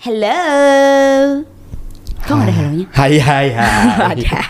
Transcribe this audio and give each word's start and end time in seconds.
Hello. 0.00 0.32
Kok 2.24 2.32
gak 2.32 2.46
ada 2.48 2.52
hellonya? 2.56 2.86
Hai 2.96 3.20
hai 3.20 3.46
hai. 3.52 3.68
ada. 4.16 4.40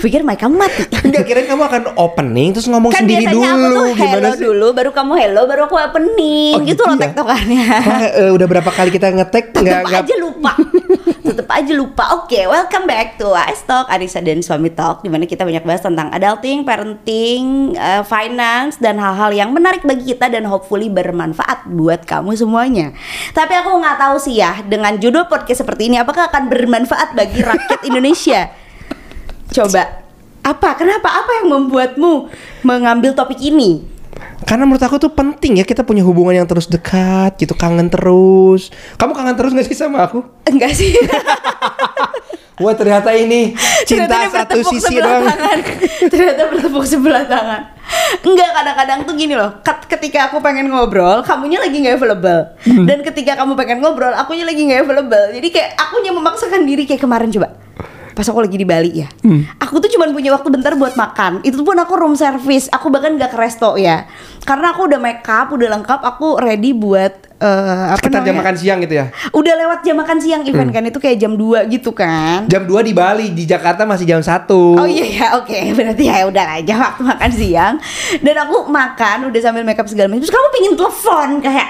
Pikir 0.00 0.24
mic 0.24 0.40
kamu 0.40 0.56
mati. 0.56 0.88
Enggak 1.04 1.28
kirain 1.28 1.44
kamu 1.44 1.62
akan 1.64 1.82
opening 2.00 2.56
terus 2.56 2.64
ngomong 2.68 2.88
Kan 2.88 3.04
sendiri 3.04 3.28
biasanya 3.28 3.44
dulu. 3.52 3.60
aku 3.60 3.68
tuh 3.68 3.84
hello 3.92 4.08
Gimana 4.08 4.28
sih? 4.32 4.40
dulu, 4.40 4.66
baru 4.72 4.90
kamu 4.92 5.12
hello, 5.16 5.42
baru 5.44 5.60
aku 5.64 5.76
opening. 5.76 6.54
Oh, 6.56 6.60
gitu, 6.60 6.70
gitu 6.76 6.82
loh 6.82 6.96
ya? 6.96 7.02
tektokannya. 7.04 7.64
Eh, 8.16 8.30
udah 8.32 8.46
berapa 8.48 8.70
kali 8.72 8.88
kita 8.88 9.12
ngetek 9.12 9.44
nggak 9.52 9.80
nggak 9.84 10.00
aja 10.00 10.16
lupa. 10.16 10.52
Aja 11.54 11.70
lupa. 11.70 12.18
Oke, 12.18 12.50
welcome 12.50 12.82
back 12.82 13.14
to 13.14 13.30
Ice 13.46 13.62
Talk, 13.62 13.86
Arisa 13.86 14.18
dan 14.18 14.42
Suami 14.42 14.74
Talk 14.74 15.06
Di 15.06 15.08
mana 15.08 15.22
kita 15.22 15.46
banyak 15.46 15.62
bahas 15.62 15.86
tentang 15.86 16.10
adulting, 16.10 16.66
parenting, 16.66 17.70
eh, 17.78 18.02
finance 18.02 18.82
Dan 18.82 18.98
hal-hal 18.98 19.30
yang 19.30 19.54
menarik 19.54 19.86
bagi 19.86 20.02
kita 20.10 20.26
dan 20.34 20.50
hopefully 20.50 20.90
bermanfaat 20.90 21.70
buat 21.70 22.02
kamu 22.10 22.34
semuanya 22.34 22.90
Tapi 23.30 23.54
aku 23.54 23.70
nggak 23.70 24.02
tahu 24.02 24.18
sih 24.18 24.42
ya, 24.42 24.66
dengan 24.66 24.98
judul 24.98 25.30
podcast 25.30 25.62
seperti 25.62 25.86
ini 25.94 26.02
Apakah 26.02 26.26
akan 26.26 26.50
bermanfaat 26.50 27.14
bagi 27.14 27.46
rakyat 27.46 27.86
Indonesia? 27.88 28.50
Coba, 29.54 30.02
apa? 30.42 30.74
Kenapa? 30.74 31.06
Apa 31.06 31.38
yang 31.38 31.54
membuatmu 31.54 32.34
mengambil 32.66 33.14
topik 33.14 33.38
ini? 33.38 33.93
Karena 34.44 34.64
menurut 34.64 34.80
aku 34.80 34.96
tuh 34.98 35.10
penting 35.10 35.56
ya 35.56 35.64
kita 35.64 35.80
punya 35.80 36.00
hubungan 36.00 36.34
yang 36.34 36.44
terus 36.44 36.66
dekat 36.66 37.34
gitu, 37.36 37.52
kangen 37.52 37.88
terus. 37.88 38.68
Kamu 38.94 39.10
kangen 39.10 39.34
terus 39.34 39.50
gak 39.50 39.64
sih 39.64 39.72
sama 39.72 40.04
aku? 40.04 40.20
Enggak 40.44 40.72
sih 40.72 40.92
Wah 42.54 42.70
ternyata 42.70 43.10
ini 43.10 43.50
cinta 43.82 44.06
Ternyata 44.06 44.46
satu 44.46 44.62
sisi 44.64 44.94
doang. 44.94 45.26
tangan. 45.26 45.58
Ternyata 46.12 46.42
bertepuk 46.46 46.86
sebelah 46.86 47.26
tangan. 47.26 47.66
Enggak 48.22 48.50
kadang-kadang 48.54 48.98
tuh 49.02 49.14
gini 49.16 49.34
loh. 49.34 49.58
ket- 49.58 49.90
Ketika 49.90 50.30
aku 50.30 50.38
pengen 50.38 50.70
ngobrol, 50.70 51.26
kamunya 51.26 51.58
lagi 51.58 51.82
nggak 51.82 51.98
available. 51.98 52.54
Hmm. 52.62 52.86
Dan 52.86 53.02
ketika 53.02 53.34
kamu 53.34 53.58
pengen 53.58 53.78
ngobrol, 53.78 54.14
akunya 54.14 54.46
lagi 54.46 54.62
nggak 54.62 54.86
available. 54.86 55.34
Jadi 55.34 55.48
kayak 55.50 55.70
akunya 55.74 56.10
memaksakan 56.10 56.62
diri 56.62 56.84
kayak 56.84 57.02
kemarin 57.02 57.30
coba. 57.30 57.58
Pas 58.14 58.22
aku 58.24 58.38
lagi 58.38 58.54
di 58.54 58.62
Bali 58.62 59.02
ya. 59.02 59.08
Hmm. 59.20 59.42
Aku 59.58 59.82
tuh 59.82 59.90
cuma 59.90 60.06
punya 60.06 60.30
waktu 60.30 60.46
bentar 60.46 60.78
buat 60.78 60.94
makan. 60.94 61.42
Itu 61.42 61.66
pun 61.66 61.74
aku 61.74 61.98
room 61.98 62.14
service. 62.14 62.70
Aku 62.70 62.86
bahkan 62.86 63.18
nggak 63.18 63.34
ke 63.34 63.38
resto 63.38 63.74
ya. 63.74 64.06
Karena 64.46 64.70
aku 64.70 64.86
udah 64.86 65.02
make 65.02 65.26
up, 65.26 65.50
udah 65.50 65.68
lengkap, 65.74 65.98
aku 65.98 66.38
ready 66.38 66.70
buat 66.70 67.10
eh, 67.34 67.84
apa 67.90 67.98
Sekitar 67.98 68.22
jam 68.22 68.38
makan 68.38 68.54
siang 68.54 68.78
gitu 68.80 68.94
ya. 68.94 69.06
Udah 69.34 69.54
lewat 69.58 69.82
jam 69.82 69.98
makan 69.98 70.18
siang 70.22 70.42
event 70.46 70.70
Hmm. 70.70 70.76
kan 70.78 70.84
itu 70.86 70.98
kayak 71.02 71.18
jam 71.18 71.34
2 71.34 71.66
gitu 71.66 71.90
kan. 71.90 72.46
Jam 72.46 72.62
2 72.64 72.80
di 72.80 72.94
Bali, 72.94 73.34
di 73.34 73.44
Jakarta 73.44 73.82
masih 73.82 74.06
jam 74.06 74.22
1 74.22 74.78
Oh 74.78 74.86
iya 74.86 75.04
ya, 75.04 75.26
oke. 75.36 75.58
Berarti 75.76 76.06
ya 76.06 76.22
udah 76.24 76.46
aja 76.62 76.74
waktu 76.78 77.02
makan 77.02 77.30
siang. 77.34 77.74
Dan 78.22 78.36
aku 78.38 78.70
makan 78.70 79.28
udah 79.28 79.40
sambil 79.42 79.66
makeup 79.66 79.90
segala 79.90 80.06
macam. 80.06 80.22
Terus 80.22 80.32
kamu 80.32 80.48
pingin 80.54 80.74
telepon 80.78 81.28
kayak 81.42 81.68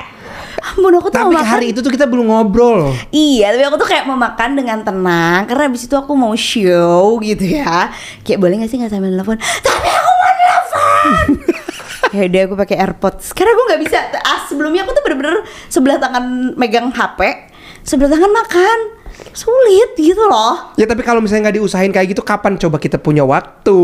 Ampun 0.62 0.92
aku 0.94 1.08
tuh 1.08 1.18
Tapi 1.18 1.32
mau 1.32 1.40
makan. 1.40 1.50
hari 1.50 1.66
itu 1.74 1.80
tuh 1.80 1.90
kita 1.90 2.06
belum 2.06 2.26
ngobrol. 2.28 2.92
Iya, 3.10 3.54
tapi 3.54 3.64
aku 3.66 3.76
tuh 3.80 3.88
kayak 3.88 4.04
mau 4.04 4.14
makan 4.14 4.50
dengan 4.54 4.78
tenang 4.80 5.46
karena 5.46 5.66
abis 5.66 5.86
itu 5.86 5.94
aku 5.94 6.12
mau 6.14 6.34
show 6.34 7.18
gitu 7.18 7.44
ya. 7.44 7.90
Kayak 8.22 8.38
boleh 8.38 8.54
gak 8.62 8.70
sih 8.70 8.78
nggak 8.78 8.92
sambil 8.92 9.10
telepon? 9.10 9.36
Tapi 9.38 9.88
aku 9.88 10.10
mau 10.10 10.32
telepon. 10.36 11.26
ya 12.14 12.22
udah 12.30 12.40
aku 12.46 12.54
pakai 12.54 12.76
AirPods. 12.78 13.24
Karena 13.32 13.50
aku 13.52 13.62
nggak 13.66 13.80
bisa. 13.82 13.98
Ah, 14.22 14.40
sebelumnya 14.46 14.86
aku 14.86 14.94
tuh 14.94 15.02
bener-bener 15.02 15.42
sebelah 15.66 15.98
tangan 15.98 16.54
megang 16.54 16.94
HP, 16.94 17.20
sebelah 17.82 18.10
tangan 18.12 18.30
makan. 18.30 18.78
Sulit 19.34 19.98
gitu 19.98 20.22
loh. 20.30 20.74
Ya 20.78 20.86
tapi 20.86 21.02
kalau 21.02 21.18
misalnya 21.18 21.50
nggak 21.50 21.56
diusahain 21.58 21.90
kayak 21.90 22.14
gitu, 22.14 22.22
kapan 22.22 22.54
coba 22.54 22.78
kita 22.78 23.02
punya 23.02 23.26
waktu? 23.26 23.78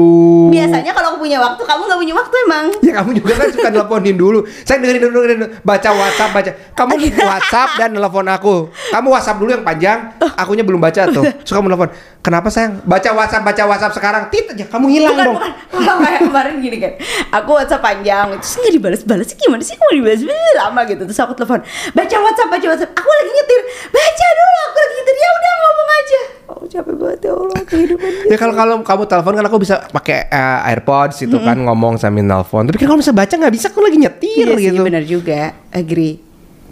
Biasanya 0.50 0.94
kalau 0.94 1.14
aku 1.14 1.26
punya 1.26 1.38
waktu, 1.42 1.62
kamu 1.62 1.82
nggak 1.90 2.00
punya 2.00 2.14
waktu 2.14 2.34
emang. 2.46 2.64
Ya 2.80 2.92
kamu 3.02 3.10
juga 3.18 3.32
kan 3.34 3.48
suka 3.50 3.68
nelponin 3.70 4.16
dulu. 4.18 4.46
Saya 4.62 4.78
dengerin 4.82 5.02
dulu, 5.06 5.12
dengerin 5.22 5.38
dulu. 5.42 5.50
baca 5.66 5.88
WhatsApp, 5.90 6.30
baca. 6.30 6.50
Kamu 6.74 6.92
WhatsApp 7.30 7.70
dan 7.78 7.88
nelpon 7.94 8.26
aku. 8.30 8.54
Kamu 8.90 9.06
WhatsApp 9.10 9.38
dulu 9.42 9.50
yang 9.50 9.64
panjang, 9.66 9.98
akunya 10.38 10.62
belum 10.62 10.80
baca 10.82 11.02
tuh. 11.10 11.24
Suka 11.46 11.58
menelpon. 11.62 11.90
Kenapa 12.20 12.52
sayang? 12.52 12.84
Baca 12.84 13.10
WhatsApp, 13.16 13.42
baca 13.42 13.62
WhatsApp 13.64 13.94
sekarang. 13.96 14.22
Tit 14.28 14.44
aja, 14.52 14.68
kamu 14.68 14.86
hilang 14.92 15.16
bukan, 15.16 15.26
dong. 15.26 15.36
bukan. 15.40 15.50
Kayak 16.00 16.20
kemarin 16.28 16.54
gini 16.60 16.76
kan 16.76 16.92
Aku 17.40 17.50
WhatsApp 17.56 17.82
panjang 17.82 18.26
Terus 18.38 18.54
nggak 18.60 18.72
dibalas-balas 18.76 19.26
sih 19.26 19.36
Gimana 19.38 19.62
sih 19.64 19.74
mau 19.80 19.90
dibalas 19.90 20.20
lama 20.54 20.80
gitu 20.86 21.02
Terus 21.08 21.18
aku 21.18 21.32
telepon 21.34 21.60
Baca 21.96 22.16
WhatsApp, 22.20 22.48
baca 22.52 22.66
WhatsApp 22.68 22.92
Aku 22.94 23.08
lagi 23.10 23.30
nyetir 23.32 23.60
Baca 23.88 24.26
dulu 24.28 24.58
aku 24.60 24.76
lagi 24.76 24.94
nyetir 25.00 25.16
Ya 25.16 25.30
udah 25.30 25.52
ngomong 25.56 25.88
aja 25.90 26.20
Oh 26.50 26.64
capek 26.66 26.94
banget 26.98 27.20
ya 27.24 27.32
Allah 27.32 27.60
kehidupan 27.64 28.10
Ya 28.28 28.36
kalau 28.36 28.54
kalau 28.54 28.74
kamu 28.84 29.02
telepon 29.08 29.32
kan 29.38 29.44
aku 29.46 29.56
bisa 29.62 29.74
pakai 29.88 30.18
eh, 30.28 30.68
AirPods 30.74 31.16
itu 31.24 31.36
kan 31.40 31.56
ngomong 31.56 31.96
sambil 31.96 32.26
nelpon. 32.26 32.66
Tapi 32.68 32.76
kan 32.76 32.90
kalau 32.90 32.98
misalnya 33.00 33.22
baca 33.22 33.34
nggak 33.38 33.54
bisa, 33.54 33.66
aku 33.70 33.80
lagi 33.80 33.98
nyetir 33.98 34.46
Iya 34.50 34.70
gitu. 34.74 34.82
benar 34.84 35.04
juga 35.06 35.54
Agree 35.70 36.29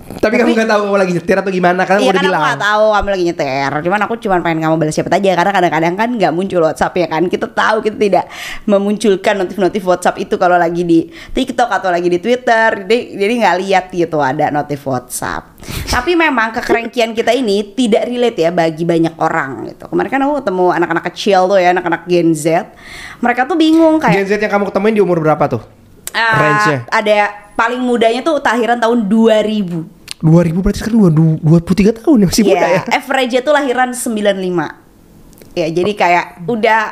Tapi, 0.09 0.35
kamu 0.41 0.57
nggak 0.57 0.71
tahu 0.73 0.83
kamu 0.89 0.97
lagi 0.97 1.13
nyetir 1.21 1.37
atau 1.37 1.53
gimana 1.53 1.83
kan 1.85 2.01
Iya 2.01 2.09
udah 2.09 2.17
kan 2.17 2.25
aku 2.25 2.33
bilang. 2.33 2.43
gak 2.49 2.63
tahu 2.65 2.87
kamu 2.97 3.09
lagi 3.13 3.25
nyetir. 3.29 3.73
Cuman 3.85 4.01
aku 4.09 4.15
cuma 4.25 4.37
pengen 4.41 4.61
kamu 4.65 4.75
balas 4.81 4.95
siapa 4.97 5.11
aja 5.13 5.31
Karena 5.37 5.53
kadang-kadang 5.53 5.95
kan 6.01 6.09
gak 6.17 6.33
muncul 6.33 6.61
WhatsApp 6.65 6.95
ya 6.97 7.07
kan. 7.13 7.23
Kita 7.29 7.47
tahu 7.53 7.77
kita 7.85 7.97
tidak 8.01 8.25
memunculkan 8.65 9.35
notif-notif 9.37 9.83
WhatsApp 9.85 10.17
itu 10.17 10.35
Kalau 10.41 10.57
lagi 10.57 10.83
di 10.83 10.99
TikTok 11.13 11.69
atau 11.69 11.93
lagi 11.93 12.09
di 12.09 12.19
Twitter. 12.19 12.89
Jadi, 12.89 12.99
jadi 13.21 13.33
gak 13.45 13.57
lihat 13.61 13.85
gitu 13.93 14.19
ada 14.25 14.49
notif 14.49 14.81
WhatsApp. 14.89 15.61
Tapi 15.89 16.17
memang 16.17 16.57
kekerengkian 16.57 17.13
kita 17.13 17.37
ini 17.37 17.77
tidak 17.77 18.09
relate 18.09 18.39
ya 18.39 18.51
bagi 18.51 18.89
banyak 18.89 19.15
orang 19.21 19.69
gitu. 19.71 19.93
Kemarin 19.93 20.09
kan 20.09 20.21
aku 20.25 20.35
ketemu 20.41 20.67
anak-anak 20.73 21.05
kecil 21.13 21.41
tuh 21.53 21.59
ya 21.61 21.77
Anak-anak 21.77 22.03
Gen 22.09 22.33
Z. 22.33 22.65
Mereka 23.21 23.45
tuh 23.45 23.61
bingung 23.61 24.01
kayak 24.01 24.25
Gen 24.25 24.29
Z 24.29 24.33
yang 24.41 24.53
kamu 24.57 24.73
ketemuin 24.73 24.95
di 24.97 25.03
umur 25.05 25.21
berapa 25.21 25.45
tuh? 25.47 25.63
ah, 26.15 26.35
range-nya? 26.41 26.79
Ada 26.89 27.17
paling 27.55 27.83
mudanya 27.83 28.21
tuh 28.23 28.39
tahiran 28.41 28.79
tahun 28.79 29.07
2000 29.11 29.98
2000 30.21 30.59
berarti 30.59 30.79
sekarang 30.79 30.99
22 31.15 31.43
23 31.43 32.03
tahun 32.03 32.17
ya 32.19 32.27
masih 32.27 32.45
muda 32.45 32.59
Iya, 32.59 32.69
ya. 32.69 32.83
average 32.93 33.37
tuh 33.41 33.53
lahiran 33.53 33.91
95. 33.91 34.67
Ya, 35.55 35.67
jadi 35.69 35.93
kayak 35.93 36.27
udah 36.45 36.83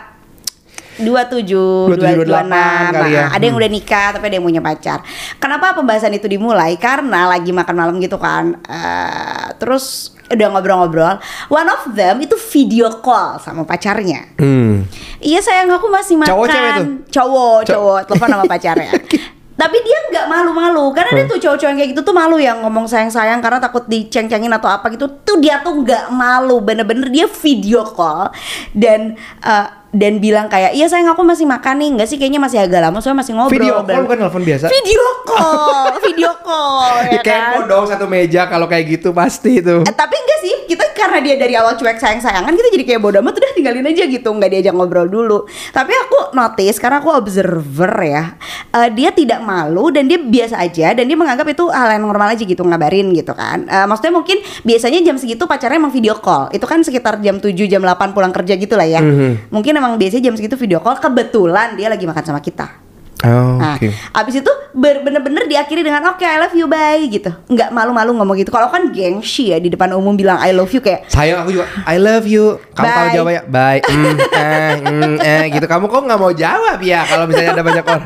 27, 0.97 1.93
27, 1.93 2.25
26, 2.25 2.25
28 2.25 2.97
kali 2.97 3.11
ya. 3.13 3.25
ada 3.29 3.45
yang 3.45 3.55
udah 3.55 3.69
nikah 3.69 4.09
tapi 4.11 4.25
ada 4.27 4.35
yang 4.35 4.47
punya 4.47 4.63
pacar. 4.65 4.99
Kenapa 5.37 5.77
pembahasan 5.77 6.09
itu 6.11 6.25
dimulai? 6.25 6.73
Karena 6.77 7.29
lagi 7.29 7.53
makan 7.53 7.75
malam 7.77 7.95
gitu 8.01 8.17
kan. 8.17 8.57
Eh, 8.65 9.47
terus 9.61 10.17
udah 10.27 10.47
ngobrol-ngobrol. 10.51 11.21
One 11.47 11.69
of 11.69 11.93
them 11.93 12.19
itu 12.19 12.35
video 12.51 12.89
call 12.99 13.39
sama 13.39 13.63
pacarnya. 13.63 14.25
Hmm. 14.41 14.89
Iya 15.21 15.39
sayang 15.39 15.69
aku 15.71 15.87
masih 15.87 16.17
makan. 16.17 16.33
Cowok, 16.33 16.47
cewek 16.49 16.71
tuh? 16.73 16.87
Cowok, 17.13 17.59
Cow- 17.61 17.69
cowok 17.69 17.99
telepon 18.09 18.29
sama 18.33 18.45
pacarnya. 18.49 18.91
Tapi 19.57 19.77
dia 19.81 19.99
nggak 20.13 20.27
malu-malu. 20.29 20.93
Karena 20.93 21.11
dia 21.17 21.25
tuh 21.25 21.41
cowok-cowok 21.41 21.71
yang 21.73 21.79
kayak 21.81 21.91
gitu 21.97 22.03
tuh 22.05 22.15
malu 22.15 22.37
yang 22.37 22.61
ngomong 22.61 22.85
sayang-sayang 22.85 23.41
karena 23.41 23.59
takut 23.59 23.89
diceng-cengin 23.89 24.53
atau 24.53 24.69
apa 24.69 24.93
gitu. 24.93 25.09
Tuh 25.25 25.41
dia 25.41 25.65
tuh 25.65 25.81
nggak 25.81 26.13
malu, 26.13 26.61
bener-bener 26.61 27.09
dia 27.09 27.27
video 27.27 27.89
call. 27.89 28.29
Dan 28.77 29.17
eh, 29.41 29.67
dan 29.91 30.19
bilang 30.19 30.47
kayak 30.47 30.75
iya 30.75 30.87
sayang 30.87 31.09
aku 31.09 31.23
masih 31.23 31.47
makan 31.47 31.79
nih 31.79 31.89
nggak 31.95 32.09
sih 32.09 32.17
kayaknya 32.17 32.37
masih 32.37 32.59
agak 32.59 32.83
lama 32.83 32.99
soalnya 32.99 33.23
masih 33.23 33.33
ngobrol. 33.33 33.55
Video 33.55 33.75
call 33.79 34.03
bukan 34.03 34.17
telepon 34.19 34.43
biasa. 34.43 34.67
Video 34.67 35.05
call, 35.23 35.85
video 36.07 36.33
call 36.43 36.95
ya 37.07 37.13
Ya 37.13 37.21
kepo 37.23 37.59
kan. 37.63 37.69
dong 37.69 37.85
satu 37.87 38.05
meja 38.05 38.43
kalau 38.47 38.67
kayak 38.67 38.85
gitu 38.91 39.13
pasti 39.13 39.63
itu. 39.63 39.83
Eh, 39.83 39.95
tapi 39.95 40.15
enggak 40.15 40.41
sih, 40.43 40.55
kita 40.67 40.85
karena 40.93 41.19
dia 41.23 41.35
dari 41.37 41.55
awal 41.55 41.77
cuek 41.77 41.97
sayang-sayangan 41.97 42.51
kita 42.51 42.69
jadi 42.73 42.85
kayak 42.85 43.01
bodoh 43.01 43.21
amat 43.21 43.37
udah 43.37 43.53
tinggalin 43.55 43.87
aja 43.87 44.05
gitu, 44.05 44.27
nggak 44.27 44.51
diajak 44.51 44.75
ngobrol 44.75 45.07
dulu. 45.07 45.39
Tapi 45.71 45.93
aku 45.95 46.35
notice 46.35 46.77
karena 46.77 46.99
aku 46.99 47.11
observer 47.13 47.93
ya, 48.03 48.25
eh, 48.73 48.89
dia 48.91 49.11
tidak 49.11 49.41
malu 49.41 49.89
dan 49.89 50.05
dia 50.05 50.19
biasa 50.19 50.59
aja 50.59 50.93
dan 50.93 51.07
dia 51.07 51.15
menganggap 51.15 51.47
itu 51.47 51.71
hal 51.71 51.95
yang 51.95 52.05
normal 52.05 52.35
aja 52.35 52.43
gitu 52.43 52.61
ngabarin 52.61 53.15
gitu 53.15 53.33
kan. 53.33 53.65
Eh, 53.65 53.87
maksudnya 53.87 54.13
mungkin 54.13 54.37
biasanya 54.61 55.01
jam 55.01 55.17
segitu 55.17 55.47
pacarnya 55.47 55.79
emang 55.79 55.95
video 55.95 56.19
call. 56.19 56.51
Itu 56.51 56.67
kan 56.67 56.83
sekitar 56.83 57.23
jam 57.23 57.39
7 57.39 57.55
jam 57.65 57.81
8 57.81 58.13
pulang 58.13 58.35
kerja 58.35 58.59
gitu 58.59 58.75
lah 58.75 58.85
ya. 58.85 58.99
Mhm. 59.01 59.53
Mungkin 59.55 59.76
emang 59.77 59.95
biasanya 59.97 60.29
jam 60.29 60.35
segitu 60.35 60.57
video 60.57 60.81
call 60.81 60.97
kebetulan 60.97 61.77
dia 61.77 61.87
lagi 61.87 62.05
makan 62.05 62.25
sama 62.25 62.41
kita. 62.41 62.85
Oh, 63.25 63.57
Nah, 63.57 63.81
oke. 63.81 63.89
abis 63.89 64.45
itu 64.45 64.53
bener-bener 64.77 65.49
diakhiri 65.49 65.81
dengan 65.81 66.05
oke 66.13 66.21
I 66.21 66.37
love 66.37 66.53
you 66.53 66.69
bye 66.69 67.01
gitu. 67.03 67.33
Nggak 67.49 67.73
malu-malu 67.73 68.13
ngomong 68.13 68.37
gitu. 68.37 68.53
Kalau 68.53 68.69
kan 68.69 68.93
gengsi 68.93 69.51
ya 69.51 69.59
di 69.59 69.73
depan 69.73 69.89
umum 69.93 70.13
bilang 70.13 70.37
I 70.37 70.53
love 70.53 70.69
you 70.69 70.85
kayak 70.85 71.09
Sayang 71.09 71.43
aku 71.43 71.57
juga 71.57 71.65
I 71.89 71.97
love 71.97 72.29
you. 72.29 72.61
Kamu 72.77 72.85
Bye. 72.87 73.13
jawab 73.17 73.31
ya 73.31 73.43
bye. 73.43 73.81
Mm, 73.81 74.17
eh, 74.21 74.75
mm, 74.79 75.17
eh, 75.19 75.45
gitu. 75.49 75.65
Kamu 75.65 75.89
kok 75.89 76.05
nggak 76.05 76.21
mau 76.21 76.29
jawab 76.31 76.79
ya 76.81 77.09
kalau 77.09 77.25
misalnya 77.25 77.57
ada 77.57 77.65
banyak 77.65 77.85
orang. 77.89 78.05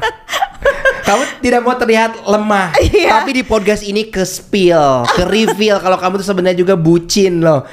Kamu 1.00 1.22
tidak 1.42 1.60
mau 1.64 1.74
terlihat 1.74 2.12
lemah, 2.22 2.70
Iya. 2.78 3.18
tapi 3.18 3.34
di 3.34 3.42
podcast 3.42 3.82
ini 3.82 4.06
ke 4.06 4.22
spill, 4.22 5.02
ke 5.10 5.26
reveal 5.26 5.82
kalau 5.82 5.98
kamu 5.98 6.22
tuh 6.22 6.28
sebenarnya 6.28 6.54
juga 6.54 6.78
bucin 6.78 7.42
loh. 7.42 7.66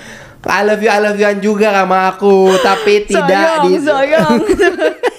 I 0.48 0.64
love 0.64 0.80
you, 0.80 0.90
I 0.90 1.00
love 1.00 1.16
you 1.16 1.28
juga 1.44 1.70
sama 1.70 2.10
aku, 2.10 2.56
tapi 2.60 3.04
tidak 3.10 3.28
sayang, 3.28 3.64
di 3.64 3.74
sayang. 3.78 4.32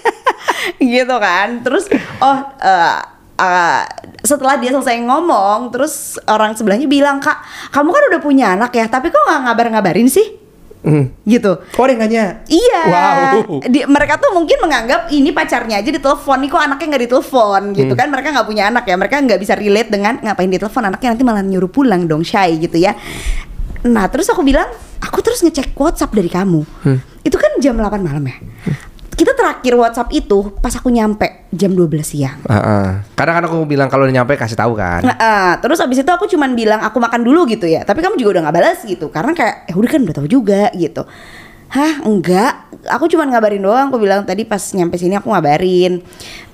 gitu 0.99 1.17
kan. 1.19 1.49
Terus 1.61 1.85
oh 2.19 2.37
eh, 2.59 2.99
eh, 3.37 3.83
setelah 4.21 4.57
dia 4.57 4.73
selesai 4.73 4.99
ngomong, 5.01 5.71
terus 5.71 6.17
orang 6.25 6.57
sebelahnya 6.57 6.89
bilang 6.89 7.21
kak, 7.21 7.39
kamu 7.71 7.89
kan 7.89 8.03
udah 8.11 8.21
punya 8.21 8.47
anak 8.53 8.73
ya, 8.73 8.89
tapi 8.89 9.09
kok 9.09 9.21
nggak 9.21 9.41
ngabar-ngabarin 9.45 10.09
sih? 10.09 10.41
Hmm. 10.79 11.11
Gitu. 11.27 11.59
Kok 11.75 11.83
ada 11.83 11.91
yang 11.91 12.01
nanya? 12.07 12.25
Iya. 12.47 12.81
Wow. 12.87 13.61
Di- 13.67 13.83
mereka 13.85 14.15
tuh 14.17 14.31
mungkin 14.31 14.63
menganggap 14.63 15.11
ini 15.11 15.35
pacarnya 15.35 15.83
aja 15.83 15.91
ditelepon 15.91 16.39
nih 16.39 16.49
kok 16.49 16.63
anaknya 16.63 16.87
nggak 16.95 17.05
ditelepon 17.11 17.63
gitu 17.75 17.93
Hmm. 17.93 18.01
kan 18.01 18.09
mereka 18.09 18.29
nggak 18.31 18.47
punya 18.47 18.71
anak 18.71 18.85
ya 18.87 18.95
mereka 18.95 19.19
nggak 19.19 19.41
bisa 19.43 19.59
relate 19.59 19.91
dengan 19.91 20.23
ngapain 20.23 20.47
ditelepon 20.47 20.87
anaknya 20.87 21.09
nanti 21.13 21.25
malah 21.27 21.43
nyuruh 21.43 21.67
pulang 21.67 22.07
dong 22.07 22.23
shy 22.23 22.63
gitu 22.63 22.79
ya 22.79 22.95
Nah 23.79 24.07
terus 24.07 24.27
aku 24.27 24.43
bilang, 24.43 24.67
aku 25.09 25.19
terus 25.25 25.41
ngecek 25.41 25.73
WhatsApp 25.75 26.13
dari 26.13 26.29
kamu. 26.29 26.61
Hmm. 26.85 27.01
Itu 27.25 27.41
kan 27.41 27.57
jam 27.59 27.81
8 27.81 28.05
malam 28.05 28.25
ya. 28.29 28.37
Kita 29.19 29.35
terakhir 29.35 29.75
WhatsApp 29.75 30.15
itu 30.15 30.55
pas 30.63 30.71
aku 30.71 30.95
nyampe 30.95 31.51
jam 31.51 31.75
12 31.75 32.07
siang. 32.07 32.39
Heeh. 32.47 33.03
Kadang 33.19 33.35
kan 33.43 33.45
aku 33.51 33.67
bilang 33.67 33.91
kalau 33.91 34.07
udah 34.07 34.15
nyampe 34.15 34.39
kasih 34.39 34.55
tahu 34.55 34.79
kan. 34.79 35.03
Nah, 35.03 35.17
eh, 35.19 35.53
terus 35.59 35.83
abis 35.83 36.07
itu 36.07 36.11
aku 36.15 36.31
cuman 36.31 36.55
bilang 36.55 36.79
aku 36.87 37.03
makan 37.03 37.27
dulu 37.27 37.43
gitu 37.51 37.67
ya. 37.67 37.83
Tapi 37.83 37.99
kamu 37.99 38.15
juga 38.15 38.39
udah 38.39 38.43
nggak 38.47 38.57
balas 38.63 38.79
gitu. 38.87 39.11
Karena 39.11 39.35
kayak, 39.35 39.67
ya 39.67 39.75
udah 39.75 39.91
kan 39.91 40.01
udah 40.07 40.17
tahu 40.23 40.29
juga 40.31 40.71
gitu. 40.71 41.03
Hah 41.69 42.01
enggak, 42.07 42.71
aku 42.87 43.11
cuman 43.11 43.35
ngabarin 43.35 43.61
doang. 43.61 43.91
Aku 43.91 43.99
bilang 43.99 44.23
tadi 44.23 44.47
pas 44.47 44.63
nyampe 44.71 44.95
sini 44.95 45.19
aku 45.19 45.35
ngabarin. 45.35 45.99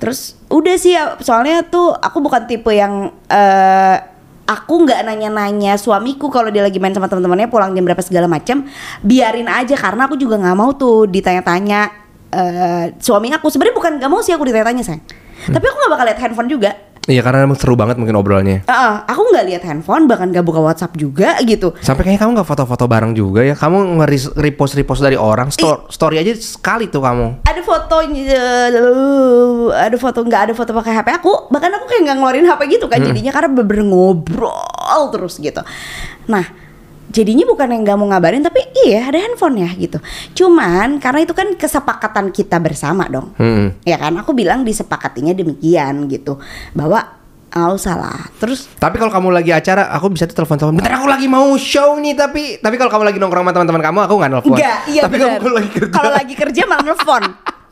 Terus 0.01 0.35
udah 0.49 0.75
sih, 0.81 0.97
ya, 0.97 1.21
soalnya 1.21 1.69
tuh 1.69 1.93
aku 1.93 2.25
bukan 2.25 2.49
tipe 2.49 2.73
yang 2.73 3.13
eh 3.29 4.14
aku 4.45 4.85
nggak 4.85 5.01
nanya-nanya 5.09 5.77
suamiku 5.81 6.29
kalau 6.29 6.53
dia 6.53 6.61
lagi 6.61 6.77
main 6.77 6.93
sama 6.93 7.09
teman-temannya 7.09 7.49
pulang 7.49 7.73
jam 7.73 7.85
berapa 7.85 8.03
segala 8.05 8.29
macam. 8.29 8.65
Biarin 9.01 9.49
aja 9.49 9.77
karena 9.77 10.07
aku 10.09 10.17
juga 10.21 10.37
nggak 10.41 10.57
mau 10.57 10.71
tuh 10.77 11.09
ditanya-tanya 11.09 11.81
eh 12.35 12.85
suami 13.01 13.33
aku. 13.33 13.49
Sebenarnya 13.49 13.77
bukan 13.77 13.93
nggak 14.01 14.11
mau 14.13 14.21
sih 14.21 14.33
aku 14.37 14.45
ditanya-tanya 14.49 14.83
sayang. 14.85 15.05
Tapi 15.45 15.65
aku 15.65 15.77
nggak 15.77 15.93
bakal 15.93 16.05
lihat 16.09 16.21
handphone 16.21 16.49
juga. 16.49 16.73
Iya 17.05 17.21
karena 17.21 17.45
emang 17.45 17.61
seru 17.61 17.77
banget 17.77 18.01
mungkin 18.01 18.17
obrolannya. 18.17 18.65
Heeh, 18.65 18.95
aku 19.05 19.21
nggak 19.29 19.45
lihat 19.45 19.63
handphone, 19.69 20.09
bahkan 20.09 20.33
nggak 20.33 20.41
buka 20.41 20.57
WhatsApp 20.57 20.97
juga 20.97 21.37
gitu. 21.45 21.77
Sampai 21.85 22.09
kayaknya 22.09 22.25
kamu 22.25 22.31
nggak 22.41 22.49
foto-foto 22.49 22.89
bareng 22.89 23.13
juga 23.13 23.45
ya. 23.45 23.53
Kamu 23.53 24.01
nge-repost 24.01 24.73
repost 24.73 25.05
dari 25.05 25.21
orang. 25.21 25.53
Sto- 25.53 25.85
story 25.93 26.17
aja 26.17 26.33
sekali 26.33 26.89
tuh 26.89 27.05
kamu. 27.05 27.45
Ada 27.45 27.61
fotonya, 27.61 28.25
eh, 28.73 29.65
ada 29.69 29.97
foto 30.01 30.25
nggak 30.25 30.43
ada 30.49 30.55
foto 30.57 30.73
pakai 30.73 30.93
HP 30.97 31.09
aku. 31.15 31.53
Bahkan 31.53 31.71
aku 31.77 31.85
kayak 31.87 32.01
nggak 32.09 32.17
ngeluarin 32.17 32.49
HP 32.49 32.61
gitu 32.73 32.89
kan. 32.89 33.05
Jadinya 33.05 33.33
karena 33.37 33.53
bener 33.53 33.85
ngobrol 33.85 35.03
terus 35.13 35.37
gitu. 35.37 35.61
Nah, 36.25 36.64
jadinya 37.15 37.47
bukan 37.47 37.71
yang 37.71 37.83
nggak 37.87 37.97
mau 37.97 38.11
ngabarin, 38.11 38.43
tapi 38.43 38.67
iya 38.83 39.07
ada 39.07 39.23
handphone 39.23 39.63
ya 39.63 39.71
gitu. 39.79 40.03
Cuman 40.35 40.99
karena 40.99 41.23
itu 41.23 41.31
kan 41.31 41.55
kesepakatan 41.55 42.35
kita 42.35 42.59
bersama 42.59 43.07
dong. 43.07 43.31
Hmm. 43.39 43.79
Ya 43.87 43.95
kan, 43.97 44.19
aku 44.19 44.35
bilang 44.35 44.67
disepakatinya 44.67 45.31
demikian 45.31 46.11
gitu 46.11 46.43
bahwa 46.75 47.23
oh 47.55 47.79
salah. 47.79 48.35
Terus 48.43 48.67
Tapi 48.83 48.99
kalau 48.99 49.15
kamu 49.15 49.31
lagi 49.31 49.55
acara, 49.55 49.87
aku 49.95 50.11
bisa 50.11 50.27
tuh 50.27 50.43
telepon-telepon. 50.43 50.75
Bentar 50.83 50.99
aku 50.99 51.07
lagi 51.07 51.31
mau 51.31 51.55
show 51.55 51.95
nih, 52.03 52.19
tapi 52.19 52.59
tapi 52.59 52.75
kalau 52.75 52.91
kamu 52.91 53.05
lagi 53.07 53.19
nongkrong 53.23 53.47
sama 53.47 53.53
teman-teman 53.55 53.83
kamu, 53.87 53.99
aku 54.11 54.15
nggak 54.19 54.31
nelfon. 54.35 54.57
Enggak, 54.59 54.79
iya 54.91 55.03
Tapi 55.07 55.17
kamu 55.23 55.35
kalau 55.39 55.55
lagi 55.55 55.71
kerja, 55.71 55.93
Kalau 55.95 56.11
lagi 56.11 56.35
kerja 56.35 56.63
malah 56.67 56.83
nelfon. 56.83 57.25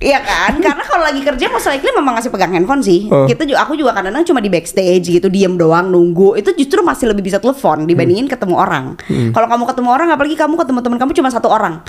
Iya 0.00 0.18
kan? 0.24 0.56
Karena 0.64 0.80
kalau 0.80 1.04
lagi 1.04 1.20
kerja 1.20 1.46
most 1.52 1.68
likely 1.68 1.92
memang 1.92 2.16
ngasih 2.16 2.32
pegang 2.32 2.56
handphone 2.56 2.80
sih. 2.80 3.06
Oh. 3.12 3.28
Kita 3.28 3.44
juga 3.44 3.68
aku 3.68 3.76
juga 3.76 3.92
kadang-kadang 3.92 4.24
cuma 4.24 4.40
di 4.40 4.48
backstage 4.48 5.04
gitu, 5.04 5.28
diem 5.28 5.60
doang 5.60 5.92
nunggu. 5.92 6.40
Itu 6.40 6.56
justru 6.56 6.80
masih 6.80 7.12
lebih 7.12 7.20
bisa 7.20 7.36
telepon 7.36 7.84
dibandingin 7.84 8.24
Hmm. 8.26 8.32
ketemu 8.32 8.54
orang. 8.56 8.84
Kalau 9.06 9.46
kamu 9.46 9.64
ketemu 9.68 9.88
orang 9.92 10.08
apalagi 10.08 10.36
kamu 10.40 10.56
ketemu 10.56 10.78
teman 10.80 10.98
kamu 10.98 11.12
cuma 11.12 11.28
satu 11.28 11.52
orang. 11.52 11.84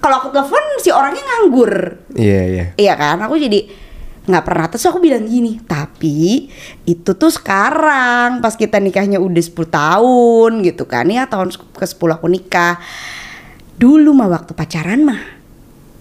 Kalau 0.00 0.14
aku 0.16 0.32
telepon 0.32 0.62
si 0.78 0.88
orangnya 0.88 1.20
nganggur. 1.20 2.00
Iya 2.14 2.40
iya. 2.46 2.64
Iya 2.78 2.94
kan? 2.96 3.18
Aku 3.26 3.34
jadi 3.36 3.66
nggak 4.20 4.44
pernah 4.46 4.66
terus 4.70 4.86
aku 4.86 5.00
bilang 5.00 5.26
gini 5.26 5.58
tapi 5.64 6.46
itu 6.84 7.10
tuh 7.16 7.32
sekarang 7.32 8.38
pas 8.38 8.52
kita 8.54 8.76
nikahnya 8.78 9.16
udah 9.18 9.42
10 9.42 9.66
tahun 9.66 10.50
gitu 10.62 10.84
kan 10.84 11.08
ya 11.08 11.26
tahun 11.26 11.50
ke 11.50 11.82
10 11.82 11.98
aku 12.20 12.28
nikah 12.28 12.78
dulu 13.74 14.12
mah 14.12 14.28
waktu 14.30 14.52
pacaran 14.52 15.02
mah 15.02 15.20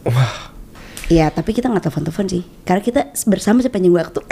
Wah. 0.04 0.49
Iya 1.10 1.34
tapi 1.34 1.58
kita 1.58 1.74
nggak 1.74 1.90
telepon-telepon 1.90 2.26
sih 2.30 2.44
karena 2.62 2.82
kita 2.86 3.02
bersama 3.26 3.66
sepanjang 3.66 3.98
waktu 3.98 4.22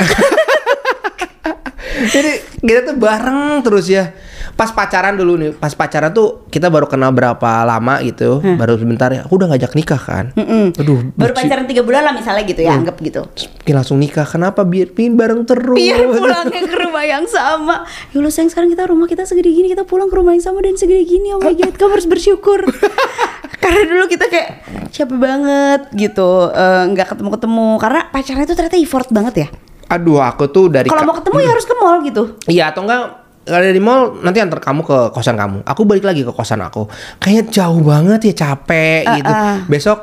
Jadi 2.14 2.62
kita 2.62 2.94
tuh 2.94 2.96
bareng 3.02 3.66
terus 3.66 3.90
ya. 3.90 4.14
Pas 4.58 4.68
pacaran 4.68 5.14
dulu 5.14 5.38
nih, 5.38 5.52
pas 5.54 5.70
pacaran 5.70 6.10
tuh 6.10 6.50
kita 6.50 6.68
baru 6.68 6.90
kenal 6.90 7.14
berapa 7.14 7.62
lama 7.62 8.02
gitu, 8.02 8.42
baru 8.42 8.74
sebentar 8.74 9.08
ya. 9.08 9.22
Aku 9.22 9.38
udah 9.38 9.54
ngajak 9.54 9.72
nikah 9.72 10.02
kan. 10.02 10.34
Mm-mm. 10.34 10.74
Aduh, 10.76 11.14
baru 11.14 11.32
buci- 11.32 11.46
pacaran 11.46 11.64
tiga 11.64 11.82
bulan 11.82 12.02
lah 12.02 12.12
misalnya 12.12 12.42
gitu 12.42 12.60
ya 12.60 12.74
anggap 12.74 12.98
gitu 12.98 13.22
Terus 13.30 13.70
langsung 13.70 13.98
nikah. 13.98 14.26
Kenapa 14.26 14.66
biar 14.66 14.90
pingin 14.90 15.14
bareng 15.14 15.46
terus? 15.46 15.78
biar 15.78 16.10
pulangnya 16.10 16.62
ke 16.64 16.76
rumah 16.76 17.04
yang 17.04 17.24
sama 17.24 17.86
ya 18.10 18.18
Allah 18.18 18.34
sayang 18.34 18.50
sekarang 18.50 18.70
kita 18.70 18.84
rumah 18.84 19.06
kita 19.06 19.24
segede 19.24 19.52
gini 19.52 19.68
kita 19.68 19.84
pulang 19.84 20.08
ke 20.08 20.16
rumah 20.16 20.34
yang 20.34 20.42
sama 20.42 20.58
dan 20.60 20.74
segede 20.74 21.06
gini 21.06 21.30
oh 21.30 21.40
my 21.40 21.54
god 21.54 21.72
kamu 21.72 21.92
harus 21.94 22.08
bersyukur 22.08 22.66
karena 23.62 23.82
dulu 23.86 24.06
kita 24.08 24.26
kayak 24.26 24.50
capek 24.90 25.18
banget 25.18 25.82
gitu 25.94 26.50
eh, 26.50 26.84
nggak 26.88 27.08
ketemu 27.08 27.30
ketemu 27.32 27.68
karena 27.78 28.00
pacarnya 28.08 28.44
itu 28.44 28.56
ternyata 28.56 28.78
effort 28.78 29.08
banget 29.10 29.36
ya 29.38 29.48
Aduh, 29.88 30.20
aku 30.20 30.50
tuh 30.50 30.68
dari 30.68 30.88
kalau 30.88 31.00
ka- 31.00 31.08
mau 31.08 31.16
ketemu 31.16 31.38
ya 31.38 31.50
harus 31.50 31.64
ke 31.64 31.76
mall 31.76 31.98
gitu 32.02 32.24
Iya 32.46 32.64
atau 32.72 32.82
enggak 32.84 33.27
kalau 33.48 33.64
dari 33.64 33.80
mall 33.80 34.20
nanti 34.20 34.44
antar 34.44 34.60
kamu 34.60 34.84
ke 34.84 34.98
kosan 35.16 35.40
kamu. 35.40 35.64
Aku 35.64 35.88
balik 35.88 36.04
lagi 36.04 36.22
ke 36.28 36.32
kosan 36.36 36.60
aku. 36.60 36.86
Kayaknya 37.24 37.44
jauh 37.50 37.82
banget 37.82 38.20
ya 38.28 38.34
capek 38.44 39.04
gitu. 39.24 39.32
uh. 39.32 39.64
Besok 39.72 40.00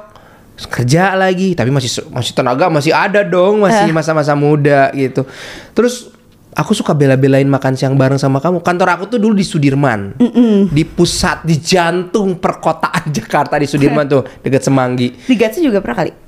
kerja 0.55 1.19
lagi 1.19 1.59
tapi 1.59 1.75
masih 1.75 2.07
masih 2.15 2.31
tenaga 2.31 2.71
masih 2.71 2.95
ada 2.95 3.27
dong 3.27 3.67
masih 3.67 3.93
masa-masa 3.93 4.33
muda 4.33 4.89
gitu. 4.97 5.29
Terus 5.77 6.15
aku 6.55 6.73
suka 6.73 6.95
bela-belain 6.95 7.45
makan 7.45 7.77
siang 7.77 7.95
bareng 8.01 8.17
sama 8.17 8.41
kamu. 8.41 8.65
Kantor 8.65 8.89
aku 8.97 9.05
tuh 9.13 9.19
dulu 9.21 9.37
di 9.37 9.45
Sudirman. 9.45 10.17
Di 10.71 10.83
pusat 10.89 11.45
di 11.45 11.61
jantung 11.61 12.41
perkotaan 12.41 13.13
Jakarta 13.17 13.61
di 13.61 13.69
Sudirman 13.69 14.09
tuh 14.15 14.25
deket 14.41 14.65
Semanggi. 14.65 15.13
di 15.13 15.35
Gatsu 15.37 15.61
juga 15.61 15.85
pernah 15.85 16.07
kali 16.07 16.24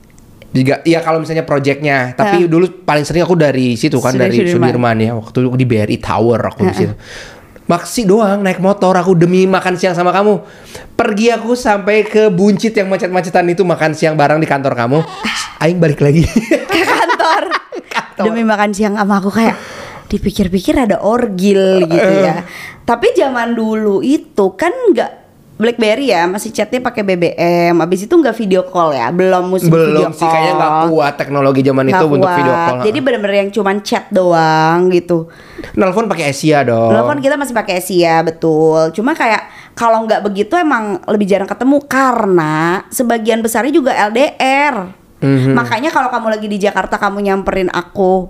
Juga 0.57 0.81
iya 0.89 1.05
kalau 1.05 1.21
misalnya 1.21 1.45
projectnya, 1.45 2.17
tapi 2.17 2.45
Ya. 2.45 2.49
dulu 2.49 2.67
paling 2.89 3.05
sering 3.05 3.23
aku 3.29 3.37
dari 3.37 3.77
situ 3.77 4.01
kan 4.01 4.17
Sudah 4.17 4.25
dari 4.25 4.41
Sudirman. 4.41 4.73
Sudirman 4.73 4.97
ya. 4.97 5.13
Waktu 5.13 5.37
itu 5.45 5.49
di 5.61 5.67
BRI 5.69 5.97
Tower 6.01 6.41
aku 6.41 6.61
di 6.73 6.75
situ. 6.75 6.95
Maksi 7.67 8.07
doang 8.07 8.47
naik 8.47 8.63
motor 8.63 8.95
aku 8.95 9.19
demi 9.19 9.43
makan 9.45 9.75
siang 9.75 9.93
sama 9.93 10.15
kamu. 10.15 10.39
Pergi 10.95 11.35
aku 11.35 11.53
sampai 11.59 12.07
ke 12.07 12.31
Buncit 12.31 12.73
yang 12.73 12.87
macet-macetan 12.87 13.43
itu 13.51 13.67
makan 13.67 13.91
siang 13.93 14.15
bareng 14.15 14.39
di 14.39 14.47
kantor 14.47 14.73
kamu. 14.73 14.99
Aing 15.61 15.83
balik 15.83 15.99
lagi. 15.99 16.23
ke 16.73 16.81
kantor 16.87 17.43
demi 18.17 18.43
makan 18.47 18.73
siang 18.73 18.95
sama 18.97 19.21
aku 19.21 19.29
kayak 19.29 19.57
dipikir-pikir 20.07 20.79
ada 20.79 21.03
orgil 21.03 21.83
gitu 21.85 22.11
ya 22.23 22.47
tapi 22.87 23.11
zaman 23.19 23.59
dulu 23.59 24.01
itu 24.01 24.55
kan 24.55 24.71
nggak 24.95 25.26
BlackBerry 25.57 26.13
ya 26.13 26.29
masih 26.29 26.53
chatnya 26.53 26.85
pakai 26.85 27.01
BBM 27.01 27.81
abis 27.81 28.05
itu 28.05 28.13
nggak 28.13 28.37
video 28.37 28.61
call 28.69 28.93
ya 28.93 29.09
belum 29.09 29.49
musim 29.49 29.73
video 29.73 29.89
Belum 29.89 30.13
sih 30.13 30.29
kayaknya 30.29 30.53
nggak 30.61 30.73
kuat 30.93 31.15
teknologi 31.17 31.61
zaman 31.65 31.85
itu 31.89 32.05
untuk 32.05 32.29
kuat. 32.29 32.37
video 32.37 32.55
call. 32.55 32.79
jadi 32.85 32.99
bener-bener 33.01 33.37
yang 33.41 33.51
cuman 33.51 33.77
chat 33.81 34.05
doang 34.13 34.93
gitu 34.93 35.33
Nelfon 35.77 36.07
pakai 36.07 36.31
Asia 36.31 36.63
dong. 36.63 36.93
Telepon 36.93 37.19
kita 37.21 37.35
masih 37.41 37.57
pakai 37.57 37.81
Asia 37.81 38.21
betul. 38.21 38.93
Cuma 38.93 39.17
kayak 39.17 39.73
kalau 39.73 40.05
nggak 40.05 40.21
begitu 40.25 40.53
emang 40.57 41.01
lebih 41.09 41.25
jarang 41.29 41.49
ketemu 41.49 41.81
karena 41.89 42.85
sebagian 42.93 43.41
besarnya 43.41 43.73
juga 43.73 43.93
LDR. 43.97 44.93
Mhm. 45.25 45.57
Makanya 45.57 45.91
kalau 45.91 46.13
kamu 46.13 46.29
lagi 46.29 46.47
di 46.49 46.59
Jakarta 46.61 47.01
kamu 47.01 47.25
nyamperin 47.25 47.73
aku 47.73 48.29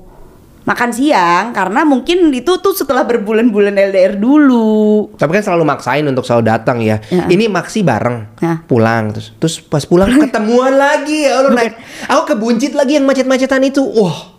makan 0.66 0.90
siang 0.90 1.54
karena 1.54 1.86
mungkin 1.86 2.34
itu 2.34 2.58
tuh 2.58 2.74
setelah 2.74 3.06
berbulan-bulan 3.06 3.78
LDR 3.78 4.18
dulu. 4.18 5.14
Tapi 5.14 5.30
kan 5.30 5.42
selalu 5.46 5.62
maksain 5.62 6.02
untuk 6.02 6.26
selalu 6.26 6.42
datang 6.50 6.82
ya. 6.82 6.98
Ya. 7.06 7.30
Ini 7.30 7.46
maksi 7.46 7.86
bareng 7.86 8.36
Ya. 8.42 8.60
pulang 8.66 9.14
terus 9.14 9.30
terus 9.38 9.62
pas 9.62 9.86
pulang 9.86 10.10
ketemuan 10.18 10.74
lagi 10.74 11.24
ya 11.24 11.38
Allah 11.40 11.54
naik. 11.54 11.74
Aku 12.10 12.22
ke 12.26 12.34
Buncit 12.34 12.74
lagi 12.74 12.98
yang 12.98 13.06
macet-macetan 13.06 13.62
itu. 13.62 13.78
Wah, 13.80 14.34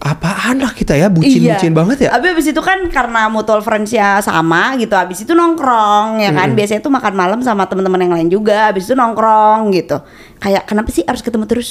apaan 0.00 0.64
lah 0.64 0.72
kita 0.72 0.96
ya 0.96 1.12
bucin-bucin 1.12 1.76
banget 1.76 2.08
ya. 2.08 2.16
Tapi 2.16 2.32
abis 2.32 2.56
itu 2.56 2.60
kan 2.64 2.80
karena 2.88 3.28
mutual 3.28 3.60
friends-nya 3.60 4.24
sama 4.24 4.80
gitu. 4.80 4.96
Abis 4.96 5.28
itu 5.28 5.36
nongkrong 5.36 6.24
ya 6.24 6.32
kan. 6.32 6.56
Biasanya 6.56 6.80
tuh 6.80 6.92
makan 6.92 7.12
malam 7.12 7.38
sama 7.44 7.68
teman-teman 7.68 8.00
yang 8.00 8.14
lain 8.16 8.28
juga. 8.32 8.72
Abis 8.72 8.88
itu 8.88 8.96
nongkrong 8.96 9.76
gitu. 9.76 10.00
Kayak 10.40 10.64
kenapa 10.64 10.88
sih 10.88 11.04
harus 11.04 11.20
ketemu 11.20 11.44
terus? 11.44 11.70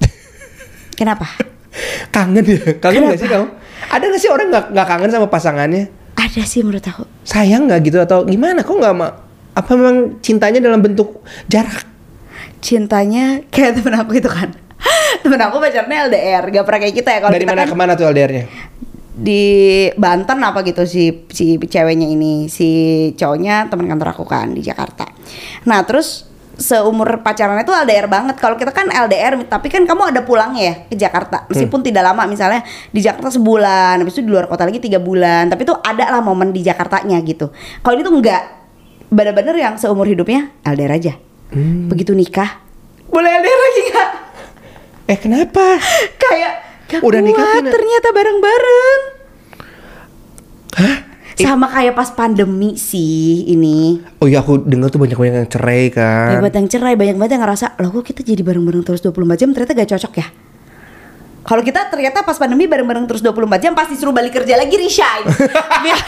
Kenapa? 0.98 1.53
Kangen 2.14 2.44
ya? 2.44 2.58
Kangen 2.78 3.00
Kenapa? 3.04 3.12
gak 3.14 3.20
sih 3.20 3.30
kamu? 3.30 3.46
Ada 3.90 4.04
gak 4.10 4.20
sih 4.22 4.30
orang 4.30 4.46
nggak 4.50 4.64
nggak 4.72 4.86
kangen 4.86 5.10
sama 5.10 5.26
pasangannya? 5.28 5.84
Ada 6.14 6.42
sih 6.46 6.60
menurut 6.62 6.84
aku. 6.86 7.04
Sayang 7.26 7.66
nggak 7.66 7.80
gitu 7.84 7.98
atau 8.00 8.22
gimana? 8.24 8.62
Kok 8.62 8.76
nggak 8.78 8.94
apa 9.54 9.70
memang 9.78 10.18
cintanya 10.22 10.58
dalam 10.62 10.82
bentuk 10.82 11.22
jarak? 11.50 11.86
Cintanya 12.64 13.44
kayak 13.52 13.78
temen 13.82 13.94
aku 13.98 14.18
itu 14.18 14.30
kan. 14.30 14.50
temen 15.22 15.40
aku 15.40 15.60
pacarnya 15.60 16.08
LDR, 16.10 16.44
gak 16.50 16.64
pernah 16.64 16.80
kayak 16.84 16.96
kita 16.96 17.10
ya. 17.12 17.18
Kalau 17.24 17.34
Dari 17.34 17.44
kita 17.44 17.52
mana 17.54 17.62
kan 17.64 17.70
ke 17.70 17.76
mana 17.76 17.92
tuh 17.96 18.06
LDR-nya? 18.10 18.44
di 19.14 19.46
Banten 19.94 20.42
apa 20.42 20.66
gitu 20.66 20.82
si 20.90 21.22
si 21.30 21.54
ceweknya 21.54 22.10
ini, 22.10 22.50
si 22.50 22.68
cowoknya 23.14 23.70
teman 23.70 23.86
kantor 23.86 24.10
aku 24.10 24.26
kan 24.26 24.50
di 24.50 24.58
Jakarta. 24.58 25.06
Nah 25.70 25.86
terus 25.86 26.26
seumur 26.54 27.18
pacaran 27.20 27.58
itu 27.58 27.70
LDR 27.70 28.06
banget. 28.06 28.36
Kalau 28.36 28.54
kita 28.54 28.70
kan 28.70 28.86
LDR, 28.86 29.42
tapi 29.44 29.66
kan 29.66 29.82
kamu 29.82 30.10
ada 30.10 30.20
pulangnya 30.22 30.62
ya 30.62 30.74
ke 30.84 30.94
Jakarta, 30.94 31.44
meskipun 31.46 31.80
Hmm. 31.80 31.86
tidak 31.86 32.02
lama. 32.04 32.22
Misalnya 32.24 32.62
di 32.88 33.00
Jakarta 33.00 33.28
sebulan, 33.28 33.98
habis 33.98 34.14
itu 34.14 34.22
di 34.22 34.30
luar 34.30 34.46
kota 34.46 34.62
lagi 34.62 34.78
tiga 34.78 34.96
bulan. 34.96 35.46
Tapi 35.46 35.62
tuh 35.62 35.76
ada 35.76 36.08
lah 36.08 36.20
momen 36.20 36.50
di 36.50 36.60
Jakartanya 36.60 37.18
gitu. 37.20 37.50
Kalau 37.80 37.94
ini 37.94 38.02
tuh 38.02 38.14
enggak, 38.14 38.42
bener-bener 39.06 39.54
yang 39.54 39.74
seumur 39.74 40.04
hidupnya 40.04 40.54
LDR 40.62 40.92
aja. 40.92 41.12
Hmm. 41.50 41.86
Begitu 41.86 42.10
nikah, 42.10 42.62
boleh 43.04 43.30
LDR 43.32 43.60
lagi 43.60 43.80
nggak? 43.84 44.08
Eh 45.04 45.18
kenapa? 45.18 45.64
Kayak 46.16 46.52
gak 46.86 47.00
Udah 47.00 47.18
kuat 47.18 47.28
nikah 47.28 47.46
kan- 47.52 47.68
ternyata 47.68 48.08
bareng-bareng. 48.10 49.00
Hah? 50.74 50.96
Sama 51.34 51.66
kayak 51.66 51.98
pas 51.98 52.14
pandemi 52.14 52.78
sih 52.78 53.42
ini. 53.50 53.98
Oh 54.22 54.30
iya 54.30 54.38
aku 54.38 54.62
dengar 54.62 54.86
tuh 54.94 55.02
banyak 55.02 55.18
banyak 55.18 55.34
yang 55.42 55.50
cerai 55.50 55.90
kan. 55.90 56.30
Banyak 56.30 56.42
banget 56.46 56.56
yang 56.62 56.68
cerai, 56.70 56.94
banyak 56.94 57.16
banget 57.18 57.32
yang 57.34 57.42
ngerasa, 57.42 57.66
loh 57.82 57.90
kok 57.90 58.04
kita 58.06 58.20
jadi 58.22 58.42
bareng-bareng 58.46 58.82
terus 58.86 59.02
24 59.02 59.40
jam 59.42 59.48
ternyata 59.50 59.72
gak 59.74 59.90
cocok 59.98 60.14
ya. 60.22 60.26
Kalau 61.44 61.60
kita 61.60 61.92
ternyata 61.92 62.24
pas 62.24 62.40
pandemi 62.40 62.64
bareng-bareng 62.64 63.04
terus 63.04 63.20
24 63.20 63.60
jam 63.60 63.76
pasti 63.76 64.00
suruh 64.00 64.16
balik 64.16 64.32
kerja 64.32 64.56
lagi 64.56 64.80
resign. 64.80 65.28
biar, 65.84 66.00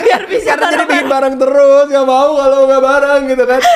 biar 0.00 0.22
bisa 0.24 0.56
Karena 0.56 0.88
jadi 0.88 1.04
bareng 1.04 1.36
terus, 1.36 1.84
nggak 1.92 2.06
mau 2.08 2.32
kalau 2.40 2.64
nggak 2.64 2.82
bareng 2.82 3.22
gitu 3.28 3.44
kan. 3.44 3.60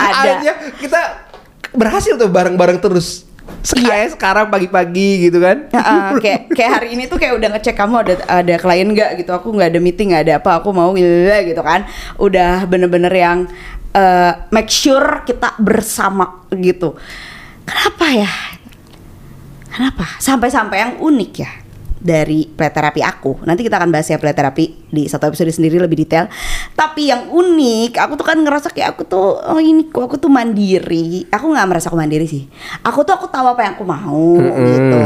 Ada. 0.00 0.08
Akhirnya 0.08 0.52
kita 0.80 1.00
berhasil 1.76 2.16
tuh 2.16 2.32
bareng-bareng 2.32 2.80
terus. 2.80 3.27
Kayak 3.62 4.16
sekarang 4.16 4.46
pagi-pagi 4.48 5.28
gitu 5.28 5.38
kan. 5.38 5.68
Heeh, 5.68 6.08
kayak 6.24 6.40
kayak 6.54 6.72
hari 6.80 6.88
ini 6.96 7.04
tuh 7.06 7.18
kayak 7.20 7.34
udah 7.36 7.48
ngecek 7.56 7.76
kamu 7.76 7.94
ada 8.02 8.14
ada 8.26 8.54
klien 8.56 8.88
nggak 8.88 9.10
gitu. 9.22 9.30
Aku 9.34 9.52
nggak 9.54 9.70
ada 9.74 9.80
meeting 9.80 10.14
nggak 10.14 10.24
ada 10.24 10.34
apa 10.40 10.50
aku 10.62 10.68
mau 10.72 10.92
gitu 10.96 11.62
kan. 11.62 11.84
Udah 12.16 12.64
bener-bener 12.64 13.12
yang 13.12 13.38
eh, 13.92 14.32
make 14.50 14.72
sure 14.72 15.22
kita 15.28 15.56
bersama 15.60 16.48
gitu. 16.54 16.96
Kenapa 17.68 18.06
ya? 18.12 18.32
Kenapa? 19.68 20.18
Sampai-sampai 20.18 20.76
yang 20.80 20.92
unik 20.98 21.32
ya 21.38 21.67
dari 21.98 22.46
play 22.46 22.70
terapi 22.70 23.02
aku. 23.02 23.42
Nanti 23.42 23.66
kita 23.66 23.76
akan 23.78 23.90
bahas 23.90 24.06
ya 24.06 24.16
play 24.22 24.30
terapi 24.30 24.64
di 24.88 25.10
satu 25.10 25.28
episode 25.28 25.50
sendiri 25.50 25.82
lebih 25.82 26.06
detail. 26.06 26.30
Tapi 26.78 27.10
yang 27.10 27.28
unik 27.28 27.98
aku 27.98 28.12
tuh 28.14 28.26
kan 28.26 28.38
ngerasa 28.38 28.70
kayak 28.70 28.94
aku 28.96 29.02
tuh 29.04 29.38
oh 29.38 29.58
ini 29.58 29.90
kok 29.90 30.06
aku 30.06 30.16
tuh 30.16 30.30
mandiri. 30.30 31.26
Aku 31.28 31.50
nggak 31.50 31.66
merasa 31.66 31.90
aku 31.90 31.98
mandiri 31.98 32.26
sih. 32.30 32.46
Aku 32.86 33.02
tuh 33.02 33.18
aku 33.18 33.26
tahu 33.26 33.50
apa 33.50 33.66
yang 33.66 33.72
aku 33.74 33.84
mau 33.84 34.38
gitu. 34.38 35.00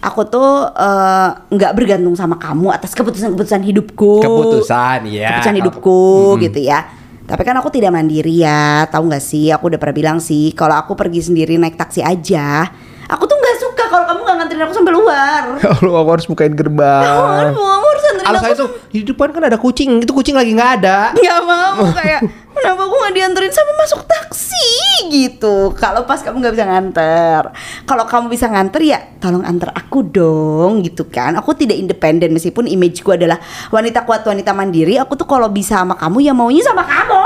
Aku 0.00 0.20
tuh 0.30 0.70
eh, 0.70 1.28
nggak 1.50 1.72
bergantung 1.74 2.14
sama 2.14 2.38
kamu 2.38 2.70
atas 2.70 2.94
keputusan-keputusan 2.94 3.62
hidupku. 3.66 4.22
Keputusan 4.22 5.10
ya. 5.10 5.36
keputusan 5.36 5.56
hidupku 5.58 6.38
gitu 6.40 6.62
ya. 6.62 6.86
Tapi 7.26 7.42
kan 7.42 7.58
aku 7.58 7.74
tidak 7.74 7.90
mandiri 7.90 8.46
ya 8.46 8.86
tahu 8.86 9.10
nggak 9.10 9.24
sih? 9.24 9.50
Aku 9.50 9.66
udah 9.66 9.82
pernah 9.82 9.96
bilang 9.98 10.18
sih 10.22 10.54
kalau 10.54 10.78
aku 10.78 10.94
pergi 10.94 11.26
sendiri 11.26 11.58
naik 11.58 11.74
taksi 11.74 12.06
aja 12.06 12.70
aku 13.06 13.22
tuh 13.26 13.36
nggak 13.38 13.56
suka 13.62 13.84
kalau 13.86 14.04
kamu 14.06 14.20
nggak 14.25 14.25
nganterin 14.38 14.62
aku 14.68 14.74
sampai 14.76 14.94
luar. 14.94 15.42
Kalau 15.80 15.92
aku 15.96 16.10
harus 16.14 16.26
bukain 16.28 16.54
gerbang. 16.54 17.52
kamu 17.56 17.62
harus 17.64 18.02
nganterin 18.04 18.28
Alasan 18.28 18.44
aku 18.44 18.54
itu 18.54 18.66
di 18.92 19.00
depan 19.08 19.28
kan 19.32 19.42
ada 19.44 19.58
kucing, 19.58 19.90
itu 20.04 20.12
kucing 20.12 20.36
lagi 20.36 20.52
nggak 20.52 20.72
ada. 20.82 20.98
nggak 21.16 21.40
mau 21.42 21.82
kayak 21.98 22.20
kenapa 22.52 22.80
aku 22.84 22.94
nggak 23.00 23.14
dianterin 23.16 23.52
sampai 23.52 23.74
masuk 23.80 24.00
taksi 24.04 24.68
gitu? 25.08 25.72
Kalau 25.74 26.04
pas 26.04 26.20
kamu 26.20 26.36
nggak 26.44 26.54
bisa 26.54 26.66
nganter. 26.68 27.42
Kalau 27.88 28.04
kamu 28.04 28.26
bisa 28.28 28.46
nganter 28.52 28.82
ya 28.84 28.98
tolong 29.18 29.42
antar 29.42 29.72
aku 29.72 30.04
dong 30.04 30.84
gitu 30.84 31.08
kan. 31.08 31.32
Aku 31.40 31.56
tidak 31.56 31.80
independen 31.80 32.36
meskipun 32.36 32.68
imageku 32.68 33.16
adalah 33.16 33.40
wanita 33.72 34.04
kuat 34.04 34.22
wanita 34.28 34.52
mandiri. 34.52 35.00
Aku 35.00 35.16
tuh 35.16 35.24
kalau 35.24 35.48
bisa 35.48 35.80
sama 35.80 35.96
kamu 35.96 36.20
ya 36.20 36.32
maunya 36.36 36.60
sama 36.60 36.84
kamu. 36.84 37.24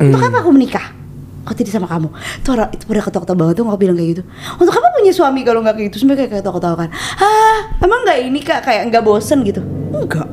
Untuk 0.00 0.16
apa 0.16 0.40
aku 0.40 0.52
menikah 0.52 0.99
Kok 1.40 1.54
tidak 1.56 1.72
sama 1.72 1.88
kamu? 1.88 2.08
Tuh 2.44 2.50
orang 2.52 2.68
itu 2.76 2.84
pada 2.84 3.00
ketawa-ketawa 3.00 3.38
banget 3.40 3.54
tuh 3.56 3.64
aku 3.64 3.78
bilang 3.80 3.96
kayak 3.96 4.10
gitu. 4.12 4.22
Untuk 4.60 4.72
apa 4.76 4.88
punya 4.92 5.12
suami 5.12 5.40
kalau 5.40 5.60
nggak 5.64 5.74
kayak 5.76 5.86
gitu? 5.88 5.96
Sampai 6.04 6.16
kayak 6.20 6.30
ketawa-ketawa 6.44 6.76
kan. 6.86 6.88
Ah, 7.16 7.58
emang 7.80 8.00
nggak 8.04 8.18
ini 8.28 8.40
kak 8.44 8.60
kayak 8.60 8.82
nggak 8.92 9.02
bosen 9.04 9.40
gitu? 9.42 9.64
Enggak. 9.90 10.28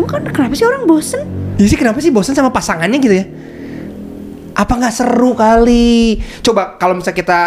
Bukan 0.00 0.20
kenapa 0.32 0.54
sih 0.56 0.64
orang 0.64 0.88
bosen? 0.88 1.28
Jadi 1.60 1.68
sih 1.68 1.78
kenapa 1.78 1.98
sih 2.00 2.08
bosan 2.08 2.32
sama 2.32 2.48
pasangannya 2.48 2.98
gitu 3.04 3.14
ya? 3.20 3.24
Apa 4.56 4.72
nggak 4.80 4.94
seru 4.96 5.36
kali? 5.36 6.16
Coba 6.40 6.80
kalau 6.80 6.96
misalnya 6.96 7.18
kita 7.20 7.40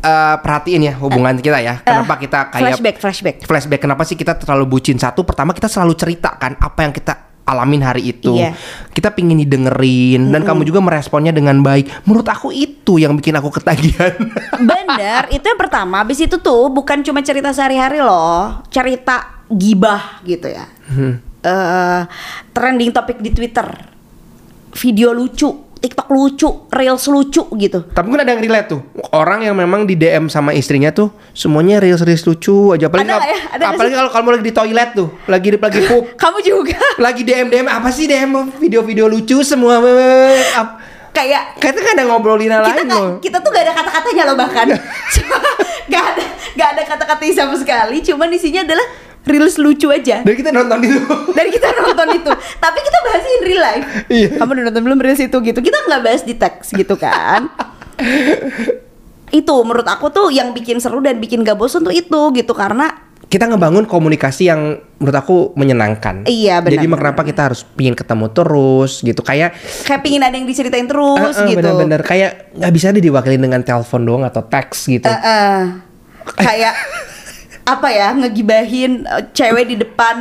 eh, 0.00 0.36
perhatiin 0.40 0.82
ya 0.88 0.94
hubungan 0.96 1.36
kita 1.36 1.60
ya. 1.60 1.84
Kenapa 1.84 2.16
kita 2.16 2.48
kayak 2.48 2.80
flashback, 2.80 2.96
flashback. 2.96 3.36
flashback 3.44 3.80
kenapa 3.84 4.02
sih 4.08 4.16
kita 4.16 4.40
terlalu 4.40 4.64
bucin 4.72 4.96
satu 4.96 5.20
pertama 5.20 5.52
kita 5.52 5.68
selalu 5.68 5.92
ceritakan 6.00 6.56
apa 6.56 6.80
yang 6.80 6.96
kita 6.96 7.31
alamin 7.42 7.82
hari 7.82 8.14
itu. 8.14 8.38
Iya. 8.38 8.54
kita 8.92 9.08
pingin 9.16 9.40
didengerin 9.40 10.30
dan 10.30 10.44
kamu 10.44 10.68
juga 10.68 10.84
meresponnya 10.84 11.32
dengan 11.32 11.64
baik. 11.64 12.04
Menurut 12.04 12.28
aku 12.28 12.52
itu 12.52 13.00
yang 13.00 13.16
bikin 13.16 13.34
aku 13.34 13.48
ketagihan. 13.48 14.12
Bener, 14.70 15.32
itu 15.32 15.42
yang 15.42 15.58
pertama. 15.58 16.04
Habis 16.04 16.28
itu 16.28 16.36
tuh 16.38 16.68
bukan 16.68 17.00
cuma 17.00 17.24
cerita 17.24 17.50
sehari-hari 17.50 18.04
loh, 18.04 18.62
cerita 18.68 19.42
gibah 19.48 20.20
gitu 20.28 20.46
ya. 20.52 20.68
Eh, 21.42 22.00
trending 22.54 22.94
topik 22.94 23.18
di 23.18 23.34
Twitter, 23.34 23.66
video 24.76 25.10
lucu, 25.10 25.71
TikTok 25.82 26.08
lucu, 26.14 26.48
reels 26.70 27.04
lucu 27.10 27.42
gitu. 27.58 27.82
tapi 27.90 28.06
kan 28.14 28.22
ada 28.22 28.30
yang 28.30 28.42
relate 28.42 28.70
tuh 28.70 28.80
orang 29.10 29.42
yang 29.42 29.58
memang 29.58 29.82
di 29.82 29.98
DM 29.98 30.30
sama 30.30 30.54
istrinya 30.54 30.94
tuh 30.94 31.10
semuanya 31.34 31.82
reels 31.82 32.00
reels 32.06 32.22
lucu 32.22 32.70
aja 32.70 32.86
apalagi 32.86 33.10
Ada 33.10 33.26
ya? 33.26 33.38
Ada 33.58 33.64
apalagi 33.74 33.94
kalau 33.98 34.10
kamu 34.14 34.28
lagi 34.38 34.44
di 34.46 34.54
toilet 34.54 34.90
tuh 34.94 35.08
lagi 35.26 35.48
lagi 35.58 35.80
pup 35.90 36.04
Kamu 36.22 36.38
juga 36.46 36.78
lagi 37.02 37.26
DM 37.26 37.50
DM 37.50 37.66
apa 37.66 37.90
sih 37.90 38.06
DM 38.06 38.54
video-video 38.62 39.10
lucu 39.10 39.42
semua 39.42 39.82
kayak 41.12 41.60
Kayaknya 41.60 41.82
kan 41.84 41.92
ada 41.98 42.04
ngobrolin 42.08 42.48
kita 42.48 42.64
lain 42.64 42.86
loh. 42.88 43.10
kita 43.20 43.36
tuh 43.44 43.50
gak 43.52 43.68
ada 43.68 43.72
kata-katanya 43.76 44.22
loh 44.32 44.36
bahkan. 44.38 44.66
Gak 45.92 46.04
ada 46.16 46.24
gak 46.56 46.68
ada 46.76 46.82
kata-katanya 46.84 47.34
sama 47.44 47.54
sekali. 47.56 47.96
Cuman 48.04 48.28
isinya 48.32 48.64
adalah 48.64 48.86
reels 49.22 49.56
lucu 49.56 49.86
aja. 49.88 50.26
Dan 50.26 50.34
kita 50.34 50.50
nonton 50.50 50.78
itu. 50.82 50.98
dari 51.38 51.50
kita 51.50 51.68
nonton 51.74 52.08
itu 52.12 52.32
tapi 52.58 52.78
kita 52.82 52.98
bahas 53.06 53.24
in 53.24 53.42
real 53.42 53.62
life 53.62 53.86
Iya. 54.10 54.28
kamu 54.38 54.50
udah 54.54 54.64
nonton 54.70 54.82
belum 54.82 54.98
reels 55.00 55.22
itu 55.22 55.36
gitu 55.42 55.58
kita 55.58 55.78
nggak 55.88 56.00
bahas 56.02 56.22
di 56.22 56.34
teks 56.36 56.74
gitu 56.74 56.94
kan 56.98 57.48
itu 59.40 59.54
menurut 59.64 59.88
aku 59.88 60.12
tuh 60.12 60.28
yang 60.28 60.52
bikin 60.52 60.76
seru 60.76 61.00
dan 61.00 61.16
bikin 61.16 61.40
gak 61.40 61.56
bosan 61.56 61.80
tuh 61.80 61.94
itu 61.94 62.20
gitu 62.36 62.52
karena 62.52 62.92
kita 63.32 63.48
ngebangun 63.48 63.88
komunikasi 63.88 64.52
yang 64.52 64.76
menurut 65.00 65.16
aku 65.16 65.36
menyenangkan. 65.56 66.28
Iya, 66.28 66.60
benar, 66.60 66.76
Jadi 66.76 66.84
benar, 66.84 66.98
kenapa 67.00 67.20
kita 67.24 67.40
harus 67.48 67.64
pingin 67.64 67.96
ketemu 67.96 68.28
terus 68.28 69.00
gitu 69.00 69.24
kayak 69.24 69.56
kayak 69.88 70.04
pingin 70.04 70.20
ada 70.20 70.36
yang 70.36 70.44
diceritain 70.44 70.84
terus 70.84 71.32
eh, 71.40 71.48
eh, 71.48 71.56
gitu 71.56 71.64
bener-bener 71.64 72.04
kayak 72.04 72.52
nggak 72.52 72.72
bisa 72.76 72.92
deh 72.92 73.00
diwakilin 73.00 73.40
dengan 73.40 73.64
telepon 73.64 74.04
doang 74.04 74.28
atau 74.28 74.44
teks 74.44 74.84
gitu. 74.84 75.08
Eh, 75.08 75.16
eh. 75.16 75.60
kayak 76.44 76.76
apa 77.62 77.88
ya 77.94 78.10
ngegibahin 78.18 79.06
eh, 79.06 79.24
cewek 79.30 79.64
di 79.70 79.76
depan 79.78 80.16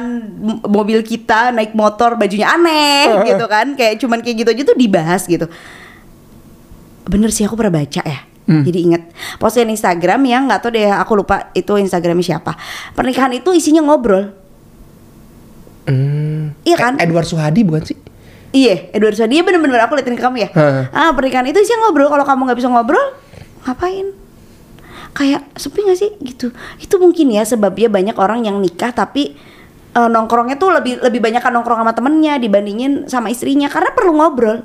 mobil 0.69 1.01
kita 1.01 1.49
naik 1.49 1.73
motor 1.73 2.13
bajunya 2.15 2.49
aneh 2.53 3.25
gitu 3.29 3.45
kan. 3.49 3.73
Kayak 3.73 4.01
cuman 4.01 4.19
kayak 4.21 4.35
gitu 4.45 4.49
aja 4.53 4.63
tuh 4.73 4.77
dibahas 4.77 5.25
gitu. 5.25 5.45
Bener 7.09 7.33
sih 7.33 7.45
aku 7.45 7.57
pernah 7.57 7.81
baca 7.81 8.01
ya. 8.05 8.21
Jadi 8.51 8.83
inget 8.83 9.03
postingan 9.39 9.71
Instagram 9.71 10.27
yang 10.27 10.43
nggak 10.51 10.59
tahu 10.59 10.75
deh 10.75 10.91
aku 10.91 11.23
lupa 11.23 11.55
itu 11.55 11.71
Instagramnya 11.79 12.35
siapa. 12.35 12.59
Pernikahan 12.91 13.31
itu 13.31 13.47
isinya 13.55 13.79
ngobrol. 13.79 14.35
Hmm. 15.87 16.51
Iya 16.67 16.75
kan? 16.75 16.93
Eh, 16.99 17.07
Edward 17.07 17.25
Suhadi 17.25 17.63
bukan 17.63 17.83
sih? 17.87 17.97
iya 18.51 18.91
Edward 18.91 19.15
Suhadi 19.15 19.39
iya 19.39 19.43
bener-bener 19.47 19.79
aku 19.79 19.95
liatin 19.95 20.19
ke 20.19 20.23
kamu 20.23 20.43
ya. 20.43 20.49
Ah 20.91 21.15
pernikahan 21.15 21.47
itu 21.47 21.63
isinya 21.63 21.87
ngobrol. 21.87 22.11
Kalau 22.11 22.25
kamu 22.27 22.41
nggak 22.51 22.59
bisa 22.59 22.67
ngobrol 22.67 23.05
ngapain 23.63 24.20
kayak 25.11 25.43
sepi 25.55 25.83
gak 25.83 25.99
sih 25.99 26.11
gitu 26.23 26.49
itu 26.79 26.95
mungkin 26.95 27.29
ya 27.29 27.43
sebabnya 27.43 27.87
banyak 27.87 28.15
orang 28.15 28.43
yang 28.43 28.57
nikah 28.57 28.89
tapi 28.89 29.35
eh, 29.91 30.09
nongkrongnya 30.09 30.55
tuh 30.55 30.71
lebih 30.71 31.03
lebih 31.03 31.19
banyak 31.19 31.39
kan 31.39 31.51
nongkrong 31.51 31.83
sama 31.83 31.91
temennya 31.91 32.39
dibandingin 32.39 33.05
sama 33.05 33.27
istrinya 33.27 33.67
karena 33.67 33.91
perlu 33.91 34.15
ngobrol 34.15 34.63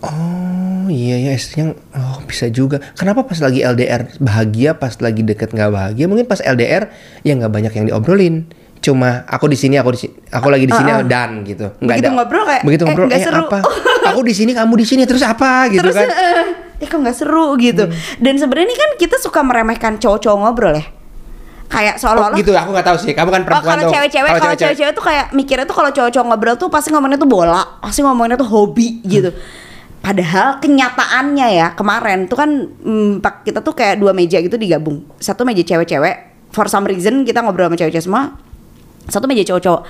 Oh 0.00 0.88
iya 0.88 1.20
ya 1.20 1.36
istrinya 1.36 1.76
oh 1.92 2.24
bisa 2.24 2.48
juga. 2.48 2.80
Kenapa 2.96 3.20
pas 3.20 3.36
lagi 3.36 3.60
LDR 3.60 4.08
bahagia, 4.16 4.72
pas 4.72 4.96
lagi 4.96 5.20
deket 5.20 5.52
nggak 5.52 5.68
bahagia? 5.68 6.08
Mungkin 6.08 6.24
pas 6.24 6.40
LDR 6.40 6.88
ya 7.20 7.36
nggak 7.36 7.52
banyak 7.52 7.72
yang 7.76 7.84
diobrolin. 7.84 8.48
Cuma 8.80 9.28
aku 9.28 9.52
di 9.52 9.60
sini, 9.60 9.76
aku 9.76 9.92
di 9.92 10.00
sini, 10.00 10.14
aku 10.32 10.48
lagi 10.48 10.64
di 10.64 10.72
sini 10.72 10.88
Ah, 10.88 11.04
ah. 11.04 11.04
dan 11.04 11.44
gitu. 11.44 11.68
Begitu 11.84 12.08
ngobrol 12.08 12.48
kayak, 12.48 12.62
begitu 12.64 12.82
eh, 12.82 12.86
ngobrol 12.88 13.06
nggak 13.12 13.20
eh, 13.20 13.26
seru. 13.28 13.44
apa? 13.44 13.58
aku 14.08 14.20
di 14.24 14.32
sini, 14.32 14.50
kamu 14.56 14.72
di 14.80 14.86
sini 14.88 15.02
terus 15.04 15.20
apa 15.20 15.68
gitu 15.68 15.84
terus 15.84 16.00
kan? 16.00 16.08
eh, 16.08 16.44
eh 16.80 16.88
kok 16.88 16.96
nggak 16.96 17.12
seru 17.14 17.54
gitu 17.56 17.84
dan 18.18 18.34
sebenarnya 18.34 18.66
ini 18.66 18.76
kan 18.76 18.90
kita 18.96 19.16
suka 19.16 19.40
meremehkan 19.40 20.00
cowok-cowok 20.00 20.38
ngobrol 20.40 20.74
ya 20.74 20.84
kayak 21.70 21.94
Oh, 21.96 22.00
seolah-olah 22.02 22.34
gitu 22.34 22.50
aku 22.50 22.70
nggak 22.74 22.82
tahu 22.82 22.98
sih. 22.98 23.12
Kamu 23.14 23.30
kan 23.30 23.40
Oh, 23.40 23.46
perempuan 23.46 23.62
kalau 23.70 23.82
tuh. 23.86 23.92
cewek-cewek, 23.94 24.30
kalau 24.34 24.56
cewek-cewek 24.58 24.90
tuh 24.90 25.04
kayak 25.06 25.26
mikirnya 25.30 25.62
tuh 25.62 25.76
kalau 25.78 25.90
cowok-cowok 25.94 26.26
ngobrol 26.26 26.56
tuh 26.58 26.66
pasti 26.66 26.90
ngomongnya 26.90 27.14
tuh 27.14 27.30
bola, 27.30 27.62
pasti 27.78 28.02
ngomongnya 28.02 28.34
tuh 28.34 28.50
hobi 28.50 28.98
gitu. 29.06 29.30
Padahal 30.02 30.58
kenyataannya 30.58 31.46
ya 31.52 31.66
kemarin 31.78 32.26
tuh 32.26 32.34
kan 32.34 32.50
mm, 32.66 33.22
pak- 33.22 33.46
kita 33.46 33.62
tuh 33.62 33.70
kayak 33.70 34.02
dua 34.02 34.10
meja 34.10 34.42
gitu 34.42 34.58
digabung. 34.58 35.06
Satu 35.22 35.46
meja 35.46 35.62
cewek-cewek, 35.62 36.14
for 36.50 36.66
some 36.66 36.90
reason 36.90 37.22
kita 37.22 37.38
ngobrol 37.38 37.70
sama 37.70 37.78
cewek-cewek 37.78 38.02
semua. 38.02 38.34
Satu 39.06 39.30
meja 39.30 39.46
cowok-cowok. 39.46 39.86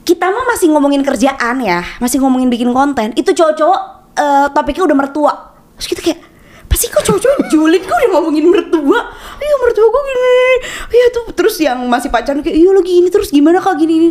Kita 0.00 0.26
mah 0.26 0.44
masih 0.48 0.72
ngomongin 0.72 1.04
kerjaan 1.04 1.60
ya, 1.60 1.84
masih 2.00 2.24
ngomongin 2.24 2.48
bikin 2.48 2.72
konten. 2.72 3.12
Itu 3.12 3.36
cowok-cowok 3.36 3.80
eh, 4.16 4.46
topiknya 4.56 4.88
udah 4.88 4.96
mertua. 4.96 5.34
Terus 5.80 5.88
kita 5.96 6.02
kayak 6.04 6.20
pasti 6.70 6.86
kok 6.86 7.02
cowok-cowok 7.02 7.50
julid 7.50 7.82
kok 7.82 7.98
udah 7.98 8.10
ngomongin 8.14 8.46
mertua 8.46 9.00
iya 9.42 9.54
mertua 9.58 9.86
gue 9.90 10.02
gini 10.06 10.54
iya 10.94 11.06
tuh 11.10 11.24
terus 11.34 11.58
yang 11.58 11.82
masih 11.90 12.14
pacaran 12.14 12.46
kayak 12.46 12.54
iya 12.54 12.70
lo 12.70 12.78
gini 12.78 13.10
terus 13.10 13.34
gimana 13.34 13.58
kak 13.58 13.74
gini 13.74 13.92
gini 13.98 14.10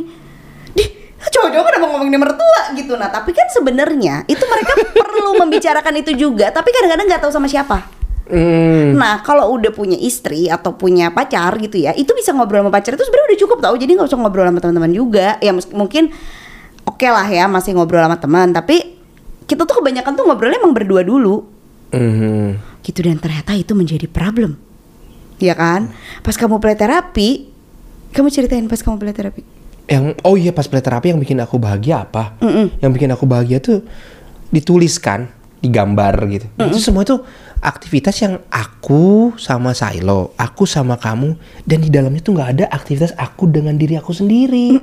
Dih, 0.76 0.90
cowok-cowok 1.24 1.64
kan 1.64 1.74
emang 1.80 1.92
ngomongin 1.96 2.20
mertua 2.20 2.76
gitu 2.76 3.00
nah 3.00 3.08
tapi 3.08 3.32
kan 3.32 3.48
sebenarnya 3.48 4.28
itu 4.28 4.44
mereka 4.44 4.76
perlu 5.08 5.40
membicarakan 5.40 6.04
itu 6.04 6.12
juga 6.20 6.52
tapi 6.52 6.76
kadang-kadang 6.76 7.08
nggak 7.08 7.22
tahu 7.24 7.32
sama 7.32 7.48
siapa 7.48 7.96
Hmm. 8.30 8.94
Nah, 8.94 9.26
kalau 9.26 9.58
udah 9.58 9.74
punya 9.74 9.98
istri 9.98 10.54
atau 10.54 10.78
punya 10.78 11.10
pacar 11.10 11.50
gitu 11.58 11.82
ya, 11.82 11.98
itu 11.98 12.14
bisa 12.14 12.30
ngobrol 12.30 12.62
sama 12.62 12.70
pacar 12.70 12.94
itu 12.94 13.02
sebenarnya 13.02 13.26
udah 13.34 13.40
cukup 13.42 13.58
tau. 13.58 13.74
Jadi 13.74 13.92
nggak 13.98 14.06
usah 14.06 14.20
ngobrol 14.22 14.46
sama 14.46 14.62
teman-teman 14.62 14.94
juga. 14.94 15.42
Ya 15.42 15.50
mungkin 15.74 16.14
oke 16.86 17.08
lah 17.10 17.26
ya 17.26 17.50
masih 17.50 17.74
ngobrol 17.74 18.06
sama 18.06 18.22
teman, 18.22 18.54
tapi 18.54 19.02
kita 19.50 19.66
tuh 19.66 19.82
kebanyakan 19.82 20.14
tuh 20.14 20.30
ngobrolnya 20.30 20.62
emang 20.62 20.78
berdua 20.78 21.02
dulu. 21.02 21.42
Mhm. 21.94 22.60
Gitu 22.86 23.00
dan 23.02 23.18
ternyata 23.18 23.54
itu 23.58 23.74
menjadi 23.74 24.06
problem. 24.10 24.58
Ya 25.40 25.56
kan? 25.56 25.90
Pas 26.22 26.36
kamu 26.36 26.60
play 26.60 26.76
terapi, 26.76 27.48
kamu 28.12 28.28
ceritain 28.28 28.66
pas 28.68 28.80
kamu 28.82 29.00
play 29.00 29.16
terapi. 29.16 29.42
Yang 29.90 30.06
oh 30.22 30.36
iya 30.38 30.54
pas 30.54 30.68
play 30.70 30.84
terapi 30.84 31.10
yang 31.10 31.20
bikin 31.22 31.40
aku 31.42 31.58
bahagia 31.58 32.06
apa? 32.06 32.38
Mm-mm. 32.44 32.78
Yang 32.84 32.92
bikin 33.00 33.10
aku 33.16 33.26
bahagia 33.26 33.58
tuh 33.58 33.82
dituliskan, 34.54 35.32
digambar 35.64 36.14
gitu. 36.30 36.46
Dan 36.60 36.70
Itu 36.70 36.78
semua 36.78 37.08
tuh 37.08 37.26
aktivitas 37.64 38.16
yang 38.22 38.38
aku 38.52 39.34
sama 39.40 39.74
Silo, 39.74 40.36
aku 40.38 40.68
sama 40.70 40.96
kamu 41.00 41.36
dan 41.66 41.80
di 41.82 41.90
dalamnya 41.90 42.22
tuh 42.22 42.36
nggak 42.38 42.50
ada 42.60 42.66
aktivitas 42.70 43.16
aku 43.18 43.50
dengan 43.50 43.76
diri 43.76 43.96
aku 43.98 44.12
sendiri. 44.14 44.78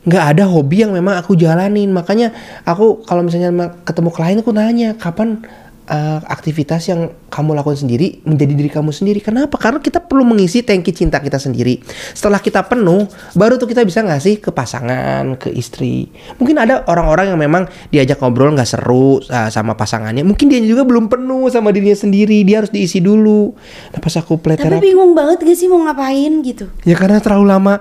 nggak 0.00 0.24
ada 0.32 0.48
hobi 0.48 0.80
yang 0.80 0.96
memang 0.96 1.20
aku 1.20 1.36
jalanin 1.36 1.92
makanya 1.92 2.32
aku 2.64 3.04
kalau 3.04 3.20
misalnya 3.20 3.52
ketemu 3.84 4.08
klien 4.08 4.40
aku 4.40 4.48
nanya 4.48 4.96
kapan 4.96 5.44
uh, 5.90 6.22
aktivitas 6.30 6.86
yang 6.88 7.10
kamu 7.26 7.58
lakukan 7.58 7.82
sendiri 7.84 8.22
menjadi 8.22 8.52
diri 8.54 8.70
kamu 8.70 8.94
sendiri. 8.94 9.18
Kenapa? 9.18 9.58
Karena 9.58 9.82
kita 9.82 9.98
perlu 9.98 10.22
mengisi 10.22 10.62
tangki 10.62 10.94
cinta 10.94 11.18
kita 11.18 11.42
sendiri. 11.42 11.82
Setelah 12.14 12.38
kita 12.38 12.62
penuh 12.64 13.10
baru 13.34 13.58
tuh 13.58 13.66
kita 13.66 13.82
bisa 13.82 14.06
ngasih 14.06 14.38
ke 14.38 14.54
pasangan 14.54 15.34
ke 15.36 15.50
istri. 15.50 16.06
Mungkin 16.38 16.56
ada 16.56 16.86
orang-orang 16.86 17.34
yang 17.34 17.40
memang 17.42 17.66
diajak 17.90 18.22
ngobrol 18.22 18.54
nggak 18.54 18.70
seru 18.70 19.18
uh, 19.26 19.50
sama 19.50 19.74
pasangannya. 19.74 20.22
Mungkin 20.22 20.46
dia 20.46 20.62
juga 20.62 20.86
belum 20.86 21.10
penuh 21.10 21.50
sama 21.50 21.74
dirinya 21.74 21.98
sendiri. 21.98 22.46
Dia 22.46 22.62
harus 22.62 22.70
diisi 22.70 23.02
dulu. 23.02 23.52
Nah 23.90 23.98
pas 23.98 24.14
aku 24.14 24.38
play 24.38 24.54
Tapi 24.54 24.70
terapi 24.70 24.86
bingung 24.86 25.12
banget 25.12 25.42
gak 25.42 25.58
sih 25.58 25.66
mau 25.66 25.82
ngapain 25.82 26.32
gitu? 26.46 26.70
Ya 26.86 26.94
karena 26.94 27.18
terlalu 27.18 27.50
lama 27.50 27.74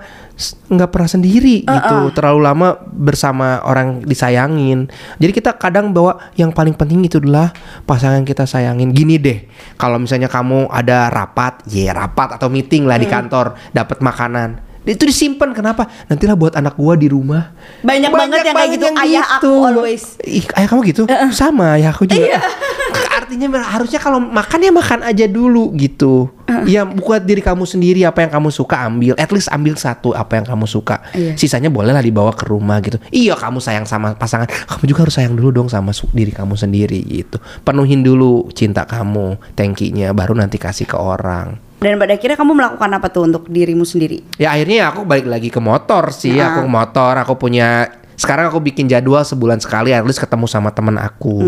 nggak 0.72 0.90
pernah 0.90 1.10
sendiri 1.12 1.68
gitu, 1.68 1.98
terlalu 2.16 2.40
lama 2.48 2.80
bersama 2.88 3.60
orang 3.68 4.00
disayangin. 4.08 4.88
Jadi 5.20 5.32
kita 5.36 5.60
kadang 5.60 5.92
bawa 5.92 6.32
yang 6.40 6.56
paling 6.56 6.74
penting 6.74 7.04
itu 7.04 7.20
adalah 7.20 7.52
pasangan 7.84 8.24
kita 8.24 8.48
sayangin. 8.48 8.96
Gini 8.96 9.20
deh, 9.20 9.52
kalau 9.76 10.00
misalnya 10.00 10.32
kamu 10.32 10.72
ada 10.72 11.12
rapat, 11.12 11.68
ya 11.68 11.92
rapat 11.92 12.40
atau 12.40 12.48
meeting 12.48 12.88
lah 12.88 12.96
di 12.96 13.08
kantor, 13.12 13.60
dapat 13.76 14.00
makanan. 14.00 14.69
Itu 14.88 15.04
disimpan 15.04 15.52
kenapa? 15.52 15.88
Nantilah 16.08 16.36
buat 16.40 16.54
anak 16.56 16.80
gua 16.80 16.96
di 16.96 17.12
rumah. 17.12 17.52
Banyak 17.84 18.12
banget 18.12 18.40
yang 18.48 18.56
kayak 18.56 18.72
gitu, 18.76 18.86
ayah 18.96 19.26
aku 19.40 19.52
always. 19.68 20.16
Ih, 20.24 20.46
ayah 20.56 20.68
kamu 20.72 20.82
gitu? 20.92 21.04
Sama 21.36 21.76
ayah 21.76 21.92
aku 21.92 22.08
juga. 22.08 22.40
Artinya 23.20 23.62
harusnya 23.62 24.02
kalau 24.02 24.18
makan 24.18 24.60
ya 24.66 24.72
makan 24.74 25.00
aja 25.06 25.26
dulu 25.30 25.70
gitu. 25.78 26.32
Ya 26.66 26.82
buat 26.82 27.22
diri 27.22 27.46
kamu 27.46 27.62
sendiri 27.68 28.02
apa 28.02 28.26
yang 28.26 28.32
kamu 28.34 28.50
suka 28.50 28.90
ambil. 28.90 29.14
At 29.22 29.30
least 29.30 29.54
ambil 29.54 29.78
satu 29.78 30.18
apa 30.18 30.42
yang 30.42 30.46
kamu 30.50 30.66
suka. 30.66 31.06
Iya. 31.14 31.38
Sisanya 31.38 31.70
bolehlah 31.70 32.02
dibawa 32.02 32.34
ke 32.34 32.50
rumah 32.50 32.82
gitu. 32.82 32.98
Iya 33.14 33.38
kamu 33.38 33.62
sayang 33.62 33.86
sama 33.86 34.18
pasangan, 34.18 34.50
kamu 34.50 34.84
juga 34.90 35.06
harus 35.06 35.16
sayang 35.20 35.38
dulu 35.38 35.54
dong 35.54 35.70
sama 35.70 35.94
diri 36.16 36.34
kamu 36.34 36.58
sendiri 36.58 37.00
gitu. 37.06 37.38
Penuhin 37.62 38.02
dulu 38.02 38.50
cinta 38.58 38.90
kamu, 38.90 39.38
tangkinya 39.54 40.10
baru 40.16 40.34
nanti 40.34 40.58
kasih 40.58 40.90
ke 40.90 40.98
orang. 40.98 41.69
Dan 41.80 41.96
pada 41.96 42.12
akhirnya 42.16 42.36
kamu 42.36 42.52
melakukan 42.60 42.92
apa 42.92 43.08
tuh 43.08 43.24
untuk 43.24 43.48
dirimu 43.48 43.88
sendiri? 43.88 44.20
Ya 44.36 44.52
akhirnya 44.52 44.92
aku 44.92 45.08
balik 45.08 45.32
lagi 45.32 45.48
ke 45.48 45.64
motor 45.64 46.12
sih. 46.12 46.36
Nah. 46.36 46.52
Aku 46.52 46.68
motor, 46.68 47.16
aku 47.16 47.40
punya 47.40 47.88
sekarang 48.20 48.52
aku 48.52 48.60
bikin 48.60 48.92
jadwal 48.92 49.24
sebulan 49.24 49.64
sekali 49.64 49.96
at 49.96 50.04
least 50.04 50.20
ketemu 50.20 50.44
sama 50.44 50.76
teman 50.76 51.00
aku 51.00 51.40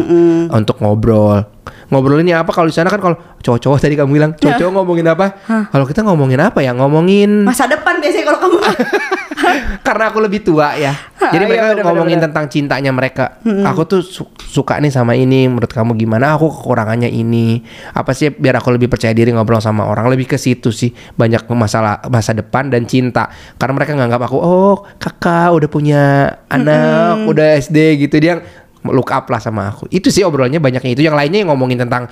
untuk 0.48 0.80
ngobrol. 0.80 1.44
Ngobrolinnya 1.88 2.40
apa 2.40 2.50
kalau 2.50 2.66
di 2.66 2.74
sana 2.74 2.88
kan 2.88 2.98
kalau 2.98 3.16
cowok-cowok 3.38 3.78
tadi 3.78 3.94
kamu 3.94 4.10
bilang 4.12 4.32
cowok-cowok 4.34 4.72
ngomongin 4.74 5.06
apa? 5.08 5.26
Kalau 5.68 5.86
kita 5.86 6.02
ngomongin 6.02 6.40
apa 6.40 6.60
ya? 6.60 6.72
Ngomongin 6.72 7.44
Masa 7.44 7.66
depan 7.66 8.00
biasanya 8.00 8.26
kalau 8.28 8.40
kamu 8.42 8.58
karena 9.86 10.04
aku 10.08 10.20
lebih 10.20 10.42
tua 10.42 10.74
ya. 10.76 10.94
Jadi 11.22 11.44
Iya, 11.44 11.50
mereka 11.50 11.66
bener, 11.72 11.84
ngomongin 11.86 12.18
bener, 12.18 12.26
tentang 12.30 12.46
cintanya 12.48 12.92
mereka. 12.92 13.42
Aku 13.44 13.84
tuh 13.84 14.02
su- 14.02 14.30
suka 14.38 14.78
nih 14.78 14.90
sama 14.90 15.14
ini. 15.14 15.46
Menurut 15.46 15.70
kamu 15.70 15.94
gimana? 15.96 16.34
Aku 16.34 16.50
kekurangannya 16.50 17.08
ini. 17.08 17.62
Apa 17.92 18.12
sih 18.12 18.30
biar 18.30 18.58
aku 18.58 18.72
lebih 18.72 18.88
percaya 18.88 19.12
diri 19.12 19.30
ngobrol 19.30 19.60
sama 19.60 19.86
orang. 19.86 20.08
Lebih 20.08 20.28
ke 20.28 20.38
situ 20.38 20.70
sih. 20.70 20.90
Banyak 21.14 21.46
masalah 21.50 22.02
masa 22.08 22.32
depan 22.32 22.70
dan 22.70 22.86
cinta. 22.86 23.28
Karena 23.56 23.74
mereka 23.76 23.94
nganggap 23.94 24.22
aku, 24.24 24.38
oh 24.38 24.76
kakak 24.98 25.52
udah 25.52 25.70
punya 25.70 26.02
anak, 26.48 27.26
udah 27.28 27.48
SD 27.58 27.78
gitu. 28.00 28.18
Dia 28.18 28.42
look 28.90 29.14
up 29.14 29.30
lah 29.30 29.38
sama 29.38 29.70
aku. 29.70 29.86
Itu 29.94 30.10
sih 30.10 30.26
obrolannya 30.26 30.58
banyaknya 30.58 30.92
itu. 30.98 31.02
Yang 31.06 31.16
lainnya 31.18 31.40
yang 31.46 31.50
ngomongin 31.54 31.78
tentang 31.82 32.10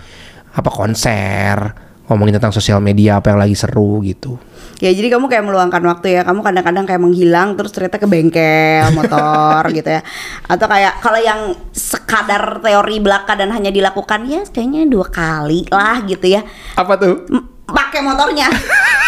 apa 0.49 0.69
konser, 0.69 1.57
ngomongin 2.05 2.37
tentang 2.37 2.53
sosial 2.53 2.77
media 2.81 3.17
apa 3.17 3.33
yang 3.33 3.39
lagi 3.41 3.55
seru 3.57 4.01
gitu. 4.05 4.37
Ya 4.79 4.95
jadi 4.95 5.11
kamu 5.11 5.27
kayak 5.27 5.43
meluangkan 5.43 5.83
waktu 5.91 6.15
ya 6.15 6.21
Kamu 6.23 6.39
kadang-kadang 6.39 6.87
kayak 6.87 7.03
menghilang 7.03 7.59
Terus 7.59 7.75
ternyata 7.75 7.99
ke 7.99 8.07
bengkel 8.07 8.87
motor 8.95 9.67
gitu 9.75 9.91
ya 9.91 9.99
Atau 10.47 10.71
kayak 10.71 11.03
kalau 11.03 11.19
yang 11.19 11.51
sekadar 11.75 12.63
teori 12.63 13.03
belaka 13.03 13.35
Dan 13.35 13.51
hanya 13.51 13.75
dilakukan 13.75 14.23
ya 14.31 14.47
kayaknya 14.47 14.87
dua 14.87 15.03
kali 15.11 15.67
lah 15.67 15.99
gitu 16.07 16.31
ya 16.31 16.47
Apa 16.79 16.95
tuh? 16.95 17.27
M- 17.27 17.59
pakai 17.67 18.01
motornya 18.01 18.49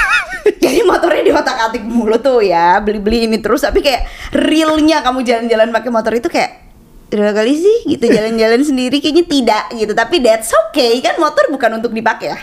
jadi 0.63 0.85
motornya 0.85 1.21
di 1.25 1.33
otak 1.33 1.57
atik 1.69 1.81
mulu 1.85 2.17
tuh 2.21 2.45
ya 2.45 2.77
beli-beli 2.77 3.25
ini 3.25 3.41
terus 3.41 3.65
tapi 3.65 3.81
kayak 3.81 4.05
realnya 4.33 5.01
kamu 5.01 5.25
jalan-jalan 5.25 5.73
pakai 5.73 5.89
motor 5.89 6.13
itu 6.13 6.29
kayak 6.29 6.60
dua 7.11 7.35
kali 7.35 7.59
sih 7.59 7.77
gitu 7.91 8.07
jalan-jalan 8.07 8.63
sendiri. 8.63 9.03
Kayaknya 9.03 9.25
tidak 9.27 9.63
gitu. 9.75 9.91
Tapi 9.91 10.15
that's 10.23 10.51
okay 10.67 11.03
kan 11.03 11.19
motor 11.19 11.51
bukan 11.51 11.83
untuk 11.83 11.91
dipakai 11.91 12.31
ya. 12.31 12.39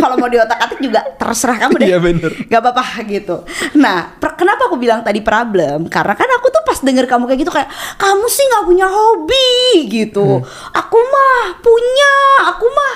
Kalau 0.00 0.16
mau 0.16 0.26
di 0.32 0.40
otak 0.40 0.56
atik 0.56 0.80
juga 0.80 1.04
terserah 1.20 1.60
kamu 1.60 1.74
deh. 1.84 1.88
Iya, 1.92 1.98
bener. 2.00 2.30
gak 2.48 2.60
apa-apa 2.64 3.04
gitu. 3.04 3.44
Nah 3.76 4.16
per- 4.16 4.40
kenapa 4.40 4.72
aku 4.72 4.80
bilang 4.80 5.04
tadi 5.04 5.20
problem? 5.20 5.92
Karena 5.92 6.16
kan 6.16 6.28
aku 6.40 6.48
tuh 6.48 6.64
pas 6.64 6.78
denger 6.80 7.04
kamu 7.04 7.28
kayak 7.28 7.40
gitu 7.44 7.52
kayak 7.52 7.68
kamu 8.00 8.26
sih 8.32 8.44
nggak 8.48 8.64
punya 8.64 8.86
hobi 8.88 9.52
gitu. 9.92 10.40
Aku 10.72 10.98
mah 10.98 11.60
punya 11.60 12.14
aku 12.56 12.66
mah 12.72 12.94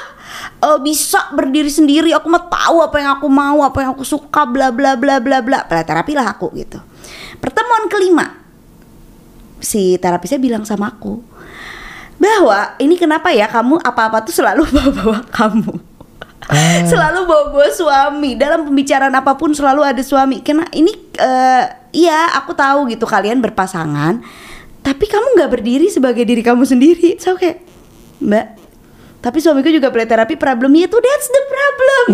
eh, 0.73 0.79
bisa 0.81 1.29
berdiri 1.37 1.69
sendiri. 1.69 2.11
Aku 2.17 2.33
mah 2.33 2.49
tahu 2.49 2.81
apa 2.81 2.97
yang 2.97 3.21
aku 3.21 3.29
mau 3.29 3.61
apa 3.61 3.85
yang 3.85 3.93
aku 3.93 4.09
suka 4.09 4.49
bla 4.49 4.73
bla 4.73 4.97
bla 4.97 5.21
bla 5.21 5.45
bla. 5.45 5.69
Play 5.69 5.85
terapi 5.85 6.17
lah 6.17 6.33
aku 6.33 6.49
gitu. 6.57 6.81
Pertemuan 7.41 7.89
kelima 7.93 8.41
si 9.61 9.97
terapisnya 10.01 10.41
bilang 10.41 10.65
sama 10.65 10.93
aku 10.93 11.21
bahwa 12.21 12.77
ini 12.77 13.01
kenapa 13.01 13.33
ya 13.33 13.49
kamu 13.49 13.81
apa-apa 13.81 14.25
tuh 14.29 14.35
selalu 14.37 14.69
bawa-bawa 14.75 15.25
kamu? 15.33 15.75
Selalu 16.85 17.21
bawa-bawa 17.25 17.69
suami. 17.73 18.37
Dalam 18.37 18.69
pembicaraan 18.69 19.15
apa 19.15 19.39
pun 19.39 19.57
selalu 19.57 19.87
ada 19.87 20.03
suami. 20.05 20.45
Karena 20.45 20.69
ini 20.77 20.93
eh, 21.17 21.65
iya 21.97 22.37
aku 22.37 22.53
tahu 22.53 22.93
gitu 22.93 23.09
kalian 23.09 23.41
berpasangan 23.41 24.21
tapi 24.81 25.05
kamu 25.05 25.37
nggak 25.37 25.51
berdiri 25.53 25.87
sebagai 25.93 26.25
diri 26.25 26.45
kamu 26.45 26.65
sendiri. 26.65 27.17
So 27.21 27.37
kayak 27.37 27.65
mbak 28.21 28.60
tapi 29.21 29.39
suamiku 29.39 29.69
juga 29.69 29.93
play 29.93 30.09
terapi 30.09 30.35
problemnya 30.41 30.89
itu 30.89 30.97
that's 30.97 31.29
the 31.29 31.43
problem 31.45 32.07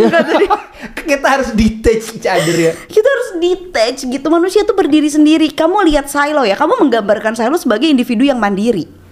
kita 1.10 1.26
harus 1.26 1.48
detach 1.54 2.18
each 2.18 2.26
other 2.26 2.54
ya. 2.54 2.72
kita 2.90 3.06
harus 3.06 3.28
detach 3.38 3.98
gitu 4.02 4.26
manusia 4.26 4.66
tuh 4.66 4.74
berdiri 4.74 5.06
sendiri 5.06 5.46
kamu 5.54 5.86
lihat 5.86 6.10
Silo 6.10 6.42
ya 6.42 6.58
kamu 6.58 6.82
menggambarkan 6.82 7.38
Silo 7.38 7.54
sebagai 7.56 7.86
individu 7.86 8.26
yang 8.26 8.42
mandiri 8.42 9.06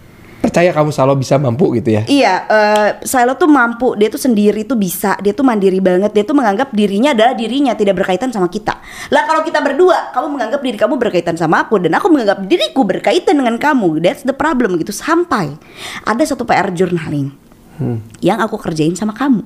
Percaya 0.44 0.76
kamu 0.76 0.92
selalu 0.92 1.24
bisa 1.24 1.40
mampu 1.40 1.72
gitu 1.72 1.88
ya. 1.88 2.04
Iya, 2.04 2.34
eh 2.44 2.90
Silo 3.08 3.32
tuh 3.32 3.48
mampu, 3.48 3.96
dia 3.96 4.12
tuh 4.12 4.20
sendiri 4.20 4.68
tuh 4.68 4.76
bisa, 4.76 5.16
dia 5.24 5.32
tuh 5.32 5.40
mandiri 5.40 5.80
banget, 5.80 6.12
dia 6.12 6.20
tuh 6.20 6.36
menganggap 6.36 6.68
dirinya 6.68 7.16
adalah 7.16 7.32
dirinya 7.32 7.72
tidak 7.72 8.04
berkaitan 8.04 8.28
sama 8.28 8.52
kita. 8.52 8.76
Lah 9.08 9.24
kalau 9.24 9.40
kita 9.40 9.64
berdua, 9.64 10.12
kamu 10.12 10.36
menganggap 10.36 10.60
diri 10.60 10.76
kamu 10.76 11.00
berkaitan 11.00 11.40
sama 11.40 11.64
aku 11.64 11.80
dan 11.80 11.96
aku 11.96 12.12
menganggap 12.12 12.44
diriku 12.44 12.84
berkaitan 12.84 13.40
dengan 13.40 13.56
kamu. 13.56 14.04
That's 14.04 14.20
the 14.20 14.36
problem 14.36 14.76
gitu. 14.76 14.92
Sampai 14.92 15.56
ada 16.04 16.22
satu 16.28 16.44
PR 16.44 16.68
journaling 16.76 17.43
yang 18.22 18.38
aku 18.40 18.56
kerjain 18.60 18.94
sama 18.94 19.14
kamu. 19.14 19.42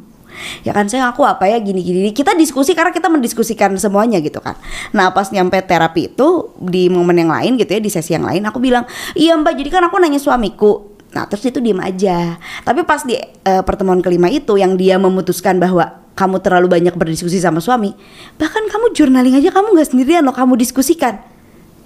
Ya 0.63 0.77
kan 0.77 0.87
saya 0.87 1.11
aku 1.11 1.25
apa 1.25 1.49
ya 1.49 1.59
gini-gini. 1.59 2.13
Kita 2.13 2.37
diskusi 2.37 2.77
karena 2.77 2.93
kita 2.93 3.09
mendiskusikan 3.11 3.75
semuanya 3.81 4.21
gitu 4.23 4.39
kan. 4.39 4.55
Nah 4.95 5.11
pas 5.11 5.33
nyampe 5.33 5.59
terapi 5.65 6.13
itu 6.15 6.53
Di 6.61 6.87
momen 6.93 7.17
yang 7.17 7.33
lain 7.33 7.59
gitu 7.59 7.71
ya 7.75 7.81
Di 7.83 7.91
sesi 7.91 8.15
yang 8.15 8.29
lain 8.29 8.45
Aku 8.47 8.63
bilang 8.63 8.85
Iya 9.19 9.35
mbak 9.41 9.57
jadi 9.57 9.71
kan 9.73 9.83
aku 9.89 9.97
nanya 9.99 10.21
suamiku. 10.21 10.95
Nah 11.17 11.25
terus 11.27 11.49
itu 11.49 11.59
diem 11.59 11.81
aja. 11.81 12.37
Tapi 12.63 12.85
pas 12.85 13.03
di 13.03 13.17
eh, 13.19 13.63
pertemuan 13.65 13.99
kelima 14.05 14.29
itu 14.29 14.61
Yang 14.61 14.73
dia 14.79 14.97
memutuskan 15.01 15.59
bahwa 15.59 16.07
Kamu 16.15 16.39
terlalu 16.45 16.69
banyak 16.71 16.95
berdiskusi 16.95 17.41
sama 17.41 17.59
suami 17.59 17.97
Bahkan 18.37 18.69
kamu 18.69 18.91
journaling 18.95 19.39
aja 19.39 19.55
Kamu 19.55 19.75
gak 19.75 19.95
sendirian 19.95 20.23
loh 20.27 20.37
Kamu 20.37 20.59
diskusikan 20.59 21.38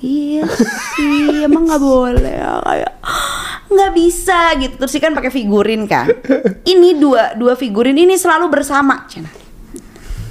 Iya 0.03 0.43
sih 0.99 1.47
Emang 1.47 1.71
gak 1.71 1.79
boleh 1.79 2.35
ya 2.35 2.59
Kayak 2.61 2.95
nggak 3.73 3.93
bisa 3.97 4.53
gitu. 4.61 4.75
Terus 4.77 5.01
kan 5.01 5.17
pakai 5.17 5.33
figurin 5.33 5.89
kan. 5.89 6.05
Ini 6.73 7.01
dua 7.01 7.33
dua 7.41 7.57
figurin 7.57 7.97
ini 7.97 8.21
selalu 8.21 8.53
bersama 8.53 9.09
Cina. 9.09 9.33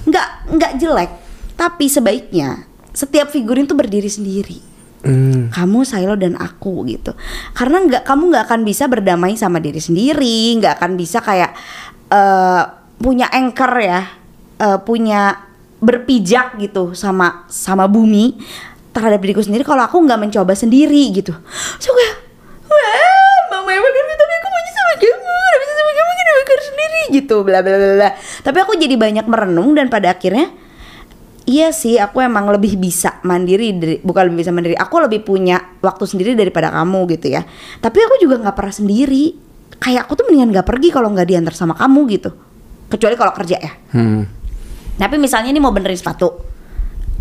Nggak 0.05 0.27
nggak 0.53 0.71
jelek 0.77 1.12
tapi 1.57 1.86
sebaiknya 1.86 2.65
setiap 2.89 3.29
figurin 3.29 3.65
tuh 3.65 3.77
berdiri 3.77 4.10
sendiri. 4.10 4.73
Hmm. 5.01 5.49
kamu 5.49 5.81
Silo 5.81 6.13
dan 6.13 6.38
aku 6.38 6.86
gitu. 6.86 7.17
Karena 7.57 7.81
nggak 7.81 8.05
kamu 8.05 8.23
nggak 8.38 8.45
akan 8.45 8.62
bisa 8.62 8.86
berdamai 8.86 9.34
sama 9.34 9.57
diri 9.57 9.81
sendiri 9.81 10.62
nggak 10.62 10.77
akan 10.77 10.93
bisa 10.93 11.25
kayak 11.25 11.57
eh 12.13 12.63
punya 13.01 13.25
anchor 13.34 13.73
ya, 13.81 14.05
eh, 14.62 14.77
punya 14.86 15.41
berpijak 15.81 16.62
gitu 16.62 16.93
sama 16.93 17.49
sama 17.49 17.89
bumi 17.89 18.38
terhadap 18.91 19.19
diriku 19.23 19.39
sendiri 19.43 19.63
kalau 19.63 19.84
aku 19.88 19.97
nggak 20.04 20.19
mencoba 20.19 20.54
sendiri 20.56 21.12
gitu. 21.15 21.32
So 21.80 21.91
kayak, 21.95 22.15
wah, 22.67 23.39
mama 23.56 23.71
emang 23.71 23.91
kan 23.91 24.06
tapi 24.19 24.34
aku 24.36 24.47
maunya 24.51 24.71
sama 24.71 24.93
kamu, 24.99 25.32
nggak 25.32 25.60
bisa 25.60 25.73
sama 25.73 25.91
kamu 25.91 26.12
kenapa 26.12 26.39
aku 26.39 26.51
harus 26.51 26.67
sendiri 26.67 27.01
gitu, 27.15 27.36
bla 27.43 27.60
bla 27.63 27.75
bla 27.80 27.91
bla. 27.95 28.10
Tapi 28.43 28.58
aku 28.60 28.71
jadi 28.75 28.95
banyak 28.99 29.25
merenung 29.27 29.73
dan 29.75 29.88
pada 29.88 30.12
akhirnya 30.12 30.51
Iya 31.41 31.73
sih, 31.73 31.97
aku 31.97 32.21
emang 32.21 32.54
lebih 32.54 32.77
bisa 32.77 33.17
mandiri 33.25 33.73
dari, 33.73 33.95
bukan 33.97 34.30
lebih 34.30 34.45
bisa 34.45 34.54
mandiri. 34.54 34.77
Aku 34.77 35.01
lebih 35.01 35.25
punya 35.25 35.58
waktu 35.82 36.06
sendiri 36.06 36.38
daripada 36.38 36.69
kamu 36.69 37.10
gitu 37.17 37.34
ya. 37.34 37.41
Tapi 37.82 37.97
aku 37.97 38.21
juga 38.21 38.38
nggak 38.39 38.56
pernah 38.56 38.71
sendiri. 38.71 39.36
Kayak 39.82 40.06
aku 40.06 40.21
tuh 40.21 40.30
mendingan 40.30 40.54
nggak 40.54 40.67
pergi 40.69 40.93
kalau 40.93 41.10
nggak 41.10 41.25
diantar 41.25 41.58
sama 41.58 41.73
kamu 41.73 41.99
gitu. 42.13 42.30
Kecuali 42.93 43.17
kalau 43.17 43.34
kerja 43.34 43.58
ya. 43.58 43.73
Hmm. 43.89 44.30
Tapi 45.01 45.17
misalnya 45.17 45.49
ini 45.49 45.58
mau 45.58 45.73
benerin 45.73 45.97
sepatu, 45.97 46.30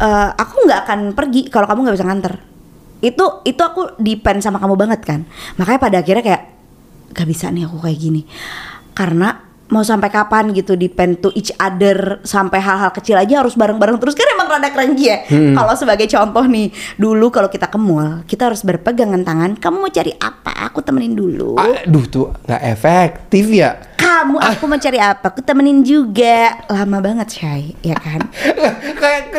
eh, 0.01 0.29
aku 0.35 0.65
nggak 0.65 0.81
akan 0.89 1.01
pergi 1.13 1.53
kalau 1.53 1.69
kamu 1.69 1.81
nggak 1.87 1.97
bisa 1.97 2.09
nganter. 2.09 2.35
Itu 3.01 3.45
itu 3.45 3.61
aku 3.61 3.97
depend 4.01 4.45
sama 4.45 4.61
kamu 4.61 4.77
banget 4.77 5.01
kan. 5.05 5.21
Makanya 5.57 5.81
pada 5.81 5.97
akhirnya 6.01 6.25
kayak 6.25 6.43
gak 7.11 7.27
bisa 7.27 7.51
nih 7.51 7.67
aku 7.67 7.83
kayak 7.83 7.99
gini. 7.99 8.23
Karena 8.95 9.50
mau 9.71 9.87
sampai 9.87 10.11
kapan 10.11 10.51
gitu 10.53 10.75
depend 10.75 11.23
to 11.23 11.31
each 11.39 11.55
other 11.57 12.19
sampai 12.27 12.59
hal-hal 12.59 12.91
kecil 12.91 13.17
aja 13.17 13.41
harus 13.41 13.55
bareng-bareng 13.55 13.97
terus 14.03 14.19
kan 14.19 14.27
emang 14.35 14.51
rada 14.51 14.69
cranky 14.75 15.07
ya. 15.09 15.19
Kalau 15.31 15.75
sebagai 15.79 16.07
contoh 16.11 16.45
nih, 16.45 16.75
dulu 16.99 17.31
kalau 17.31 17.49
kita 17.49 17.71
ke 17.71 17.79
mall, 17.79 18.27
kita 18.27 18.51
harus 18.51 18.67
berpegangan 18.67 19.23
tangan. 19.23 19.51
Kamu 19.57 19.77
mau 19.87 19.93
cari 19.93 20.13
apa? 20.19 20.69
Aku 20.69 20.83
temenin 20.83 21.15
dulu. 21.15 21.57
Aduh 21.57 22.05
tuh 22.11 22.35
nggak 22.45 22.63
efektif 22.67 23.47
ya. 23.49 23.79
Kamu 24.01 24.41
aku 24.41 24.65
mau 24.67 24.81
cari 24.81 24.99
apa? 24.99 25.31
Aku 25.31 25.41
temenin 25.45 25.87
juga. 25.87 26.67
Lama 26.67 26.99
banget, 26.99 27.29
Shay, 27.31 27.77
ya 27.85 27.95
kan? 27.95 28.27
kayak 29.03 29.33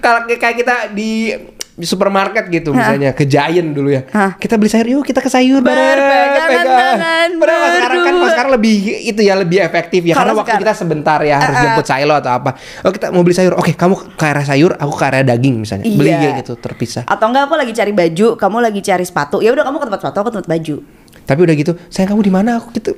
kalau 0.00 0.24
kayak 0.26 0.56
kita 0.58 0.90
di 0.96 1.32
supermarket 1.80 2.48
gitu 2.48 2.72
misalnya 2.72 3.12
ke 3.12 3.22
Giant 3.22 3.70
dulu 3.70 3.88
ya. 3.88 4.02
Hah. 4.08 4.34
Kita 4.34 4.54
beli 4.54 4.66
sayur 4.66 4.88
yuk, 4.88 5.02
kita 5.02 5.18
ke 5.18 5.26
sayur 5.26 5.60
bareng. 5.60 5.78
Berpegangan 5.94 6.48
pegang. 6.48 6.66
tangan 6.66 7.28
Padahal 7.38 7.68
sekarang 7.70 7.98
kan 8.00 8.12
kalau 8.12 8.28
sekarang 8.28 8.52
lebih 8.54 8.74
itu 9.04 9.20
ya 9.20 9.34
lebih 9.34 9.58
efektif 9.60 10.00
ya 10.02 10.12
Kalau 10.12 10.18
karena 10.18 10.32
waktu 10.34 10.46
sekarang- 10.48 10.62
kita 10.64 10.72
sebentar 10.74 11.18
ya 11.20 11.36
harus 11.36 11.54
eh. 11.54 11.62
jemput 11.62 11.86
silo 11.86 12.14
atau 12.14 12.32
apa. 12.32 12.50
Oh 12.82 12.90
kita 12.90 13.06
mau 13.10 13.22
beli 13.22 13.34
sayur. 13.34 13.54
Oke, 13.54 13.72
kamu 13.72 13.94
ke 14.14 14.24
area 14.24 14.44
sayur, 14.44 14.72
aku 14.72 14.92
ke 14.92 15.04
area 15.04 15.22
daging 15.24 15.54
misalnya. 15.58 15.84
Beli 15.84 16.08
Iya. 16.08 16.18
kayak 16.18 16.34
gitu 16.40 16.52
terpisah. 16.56 17.02
Atau 17.04 17.28
enggak 17.28 17.46
aku 17.46 17.54
lagi 17.54 17.70
cari 17.70 17.92
baju, 17.92 18.26
kamu 18.34 18.56
lagi 18.60 18.80
cari 18.80 19.04
sepatu. 19.04 19.38
Ya 19.38 19.50
udah 19.50 19.62
kamu 19.62 19.76
ke 19.76 19.86
tempat 19.86 20.00
sepatu, 20.00 20.16
aku 20.16 20.26
ke 20.26 20.34
tempat 20.34 20.50
baju. 20.50 20.76
Tapi 21.24 21.40
udah 21.42 21.54
gitu, 21.54 21.72
sayang 21.88 22.10
kamu 22.10 22.22
di 22.22 22.32
mana 22.32 22.50
aku 22.56 22.68
gitu. 22.74 22.90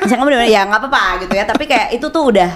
Misalnya 0.00 0.18
kamu 0.18 0.28
udah 0.30 0.40
ya 0.46 0.60
nggak 0.62 0.80
apa-apa 0.80 1.02
gitu 1.22 1.34
ya. 1.34 1.44
Tapi 1.44 1.64
kayak 1.66 1.88
itu 1.92 2.06
tuh 2.06 2.22
udah 2.30 2.50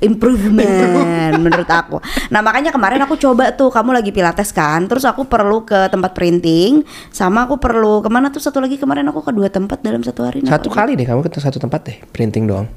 improvement 0.00 1.36
menurut 1.44 1.68
aku. 1.68 1.96
Nah 2.28 2.44
makanya 2.44 2.68
kemarin 2.68 3.00
aku 3.00 3.16
coba 3.16 3.52
tuh 3.56 3.72
kamu 3.72 3.96
lagi 3.96 4.12
pilates 4.12 4.52
kan, 4.52 4.84
terus 4.84 5.08
aku 5.08 5.24
perlu 5.24 5.64
ke 5.64 5.88
tempat 5.88 6.12
printing, 6.12 6.84
sama 7.08 7.48
aku 7.48 7.56
perlu 7.56 8.04
ke 8.04 8.08
mana 8.12 8.28
tuh 8.28 8.42
satu 8.44 8.60
lagi 8.60 8.76
kemarin 8.76 9.08
aku 9.08 9.24
ke 9.24 9.32
dua 9.32 9.48
tempat 9.48 9.80
dalam 9.80 10.04
satu 10.04 10.20
hari. 10.26 10.44
satu 10.44 10.68
Apa? 10.68 10.84
kali 10.84 11.00
deh 11.00 11.06
kamu 11.08 11.24
ke 11.24 11.40
satu 11.40 11.56
tempat 11.56 11.80
deh, 11.88 11.96
printing 12.12 12.44
doang. 12.44 12.68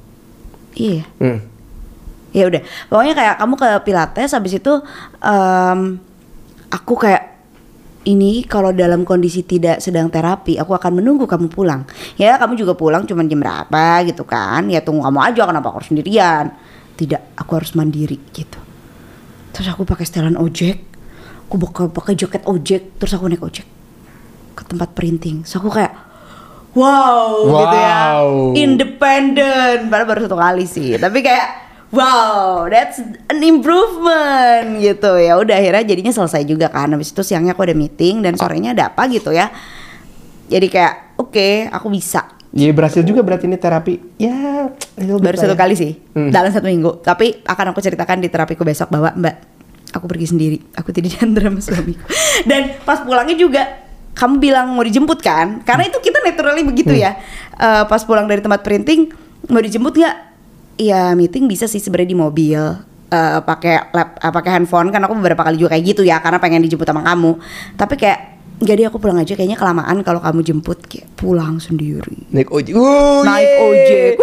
Iya. 0.75 1.03
Hmm. 1.19 1.39
ya 2.29 2.45
udah 2.45 2.61
pokoknya 2.93 3.17
kayak 3.17 3.35
kamu 3.41 3.53
ke 3.57 3.69
pilates 3.89 4.37
habis 4.37 4.53
itu 4.53 4.73
em, 5.17 5.97
aku 6.69 6.93
kayak 6.93 7.41
ini 8.05 8.45
kalau 8.45 8.69
dalam 8.69 9.01
kondisi 9.01 9.41
tidak 9.41 9.81
sedang 9.81 10.13
terapi 10.13 10.61
aku 10.61 10.77
akan 10.77 11.01
menunggu 11.01 11.25
kamu 11.25 11.49
pulang 11.49 11.89
ya 12.21 12.37
kamu 12.37 12.53
juga 12.53 12.77
pulang 12.77 13.03
cuman 13.09 13.25
jam 13.25 13.41
berapa 13.41 14.05
gitu 14.05 14.23
kan 14.29 14.69
ya 14.69 14.79
tunggu 14.85 15.09
kamu 15.09 15.19
aja 15.19 15.41
kenapa 15.49 15.73
aku 15.73 15.77
harus 15.81 15.89
sendirian 15.89 16.53
tidak 16.99 17.31
aku 17.39 17.55
harus 17.55 17.71
mandiri 17.79 18.19
gitu. 18.35 18.59
Terus 19.55 19.71
aku 19.71 19.87
pakai 19.87 20.03
setelan 20.03 20.35
ojek 20.35 20.89
aku 21.49 21.57
pakai 21.65 21.89
pakai 21.89 22.13
jaket 22.13 22.43
ojek 22.45 23.01
terus 23.01 23.17
aku 23.17 23.25
naik 23.25 23.41
ojek 23.41 23.65
ke 24.53 24.61
tempat 24.69 24.93
printing. 24.93 25.41
So 25.49 25.57
aku 25.57 25.73
kayak 25.73 25.97
wow, 26.77 27.41
gitu 27.41 27.77
ya. 27.81 27.97
Wow. 28.21 28.53
independen 28.53 29.89
padahal 29.89 30.05
baru 30.05 30.19
satu 30.29 30.37
kali 30.37 30.69
sih. 30.69 31.01
Tapi 31.01 31.25
kayak 31.25 31.47
wow 31.89 32.69
that's 32.69 33.01
an 33.01 33.41
improvement 33.41 34.77
gitu 34.77 35.17
ya. 35.17 35.41
Udah 35.41 35.57
akhirnya 35.57 35.81
jadinya 35.89 36.13
selesai 36.13 36.45
juga 36.45 36.69
kan. 36.69 36.93
Habis 36.93 37.17
itu 37.17 37.25
siangnya 37.25 37.57
aku 37.57 37.65
ada 37.65 37.73
meeting 37.73 38.21
dan 38.21 38.37
sorenya 38.37 38.77
ada 38.77 38.93
apa 38.93 39.09
gitu 39.09 39.33
ya. 39.33 39.49
Jadi 40.53 40.69
kayak 40.69 41.17
oke 41.17 41.65
aku 41.73 41.89
bisa 41.89 42.29
Ya 42.49 42.73
berhasil 42.73 43.05
juga 43.05 43.21
berarti 43.21 43.45
ini 43.45 43.55
terapi. 43.55 44.01
Ya, 44.17 44.73
baru 44.97 45.37
satu 45.37 45.53
ya. 45.53 45.59
kali 45.59 45.73
sih 45.73 45.91
Hmm. 46.11 46.33
dalam 46.33 46.49
satu 46.49 46.65
minggu. 46.65 46.97
Tapi 46.99 47.45
akan 47.45 47.65
aku 47.71 47.79
ceritakan 47.79 48.17
di 48.17 48.27
terapiku 48.27 48.65
besok 48.65 48.89
bahwa 48.89 49.13
mbak 49.13 49.35
aku 49.91 50.05
pergi 50.05 50.27
sendiri. 50.27 50.57
Aku 50.73 50.89
tidak 50.89 51.13
diantar 51.13 51.45
sama 51.45 51.61
suamiku. 51.61 52.01
Dan 52.49 52.73
pas 52.81 53.01
pulangnya 53.01 53.37
juga 53.37 53.63
kamu 54.11 54.41
bilang 54.41 54.73
mau 54.73 54.81
dijemput 54.81 55.21
kan? 55.21 55.61
Karena 55.61 55.85
itu 55.85 56.01
kita 56.01 56.19
naturally 56.19 56.65
begitu 56.65 56.89
Hmm. 56.89 56.99
ya. 56.99 57.11
Eh, 57.53 57.83
pas 57.85 58.01
pulang 58.01 58.25
dari 58.25 58.41
tempat 58.41 58.65
printing 58.65 59.13
mau 59.45 59.61
dijemput 59.61 59.93
nggak? 59.93 60.15
Ya 60.77 61.13
meeting 61.13 61.45
bisa 61.45 61.69
sih 61.69 61.77
sebenarnya 61.77 62.09
di 62.09 62.17
mobil. 62.17 62.61
Eh, 63.09 63.39
pakai 63.41 63.93
lap 63.93 64.17
eh, 64.17 64.31
pakai 64.31 64.51
handphone. 64.55 64.89
Kan 64.89 65.05
aku 65.05 65.13
beberapa 65.13 65.41
kali 65.43 65.55
juga 65.55 65.73
kayak 65.73 65.85
gitu 65.85 66.01
ya 66.01 66.17
karena 66.17 66.37
pengen 66.37 66.65
dijemput 66.65 66.83
sama 66.83 67.05
kamu. 67.05 67.37
Tapi 67.75 67.93
kayak 67.93 68.19
deh 68.59 68.85
aku 68.85 68.99
pulang 68.99 69.17
aja 69.17 69.33
kayaknya 69.33 69.55
kelamaan 69.55 70.03
kalau 70.03 70.19
kamu 70.19 70.43
jemput 70.43 70.83
kayak 70.83 71.07
pulang 71.15 71.57
sendiri 71.57 72.27
Naik 72.29 72.51
ojek. 72.51 72.75
Uh, 72.75 73.23
Naik 73.23 73.47
yeay. 73.47 73.63
ojek. 73.65 74.13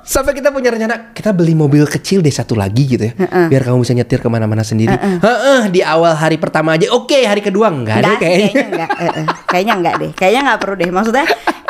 Sampai 0.00 0.32
kita 0.32 0.48
punya 0.50 0.72
rencana 0.72 1.12
kita 1.12 1.30
beli 1.30 1.52
mobil 1.52 1.84
kecil 1.84 2.24
deh 2.24 2.32
satu 2.32 2.56
lagi 2.56 2.88
gitu 2.88 3.04
ya. 3.04 3.14
Heeh. 3.14 3.46
Biar 3.52 3.62
kamu 3.62 3.84
bisa 3.84 3.92
nyetir 3.92 4.18
ke 4.18 4.26
mana-mana 4.26 4.64
sendiri. 4.64 4.96
Heeh, 4.96 5.68
di 5.70 5.84
awal 5.84 6.16
hari 6.16 6.40
pertama 6.40 6.74
aja. 6.74 6.88
Oke, 6.90 7.20
hari 7.28 7.44
kedua 7.44 7.68
enggak, 7.68 8.00
deh 8.00 8.08
Enggak 8.08 8.18
sih, 8.18 8.26
kayaknya. 8.26 8.48
kayaknya 8.50 8.66
enggak. 8.72 8.90
Eh, 8.90 9.10
eh, 9.12 9.26
kayaknya 9.46 9.74
enggak 9.76 9.94
deh. 10.00 10.10
Kayaknya 10.16 10.40
enggak 10.40 10.58
perlu 10.64 10.74
deh. 10.80 10.90
Maksudnya 10.90 11.26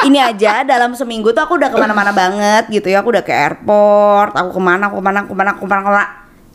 ini 0.07 0.19
aja 0.23 0.53
dalam 0.65 0.91
seminggu 0.95 1.35
tuh 1.35 1.43
aku 1.43 1.59
udah 1.59 1.69
ke 1.69 1.77
mana-mana 1.77 2.13
banget 2.15 2.65
gitu 2.71 2.87
ya. 2.89 3.03
Aku 3.03 3.11
udah 3.13 3.25
ke 3.27 3.35
airport, 3.35 4.33
aku 4.33 4.51
ke 4.57 4.63
mana, 4.63 4.89
aku 4.89 4.97
ke 5.01 5.05
mana, 5.05 5.19
aku 5.27 5.31
ke 5.35 5.37
mana, 5.37 5.51
aku 5.53 5.61
ke 5.61 5.69
mana, 5.69 5.81
aku 5.83 5.89
ke 5.91 5.95
mana. 5.99 6.07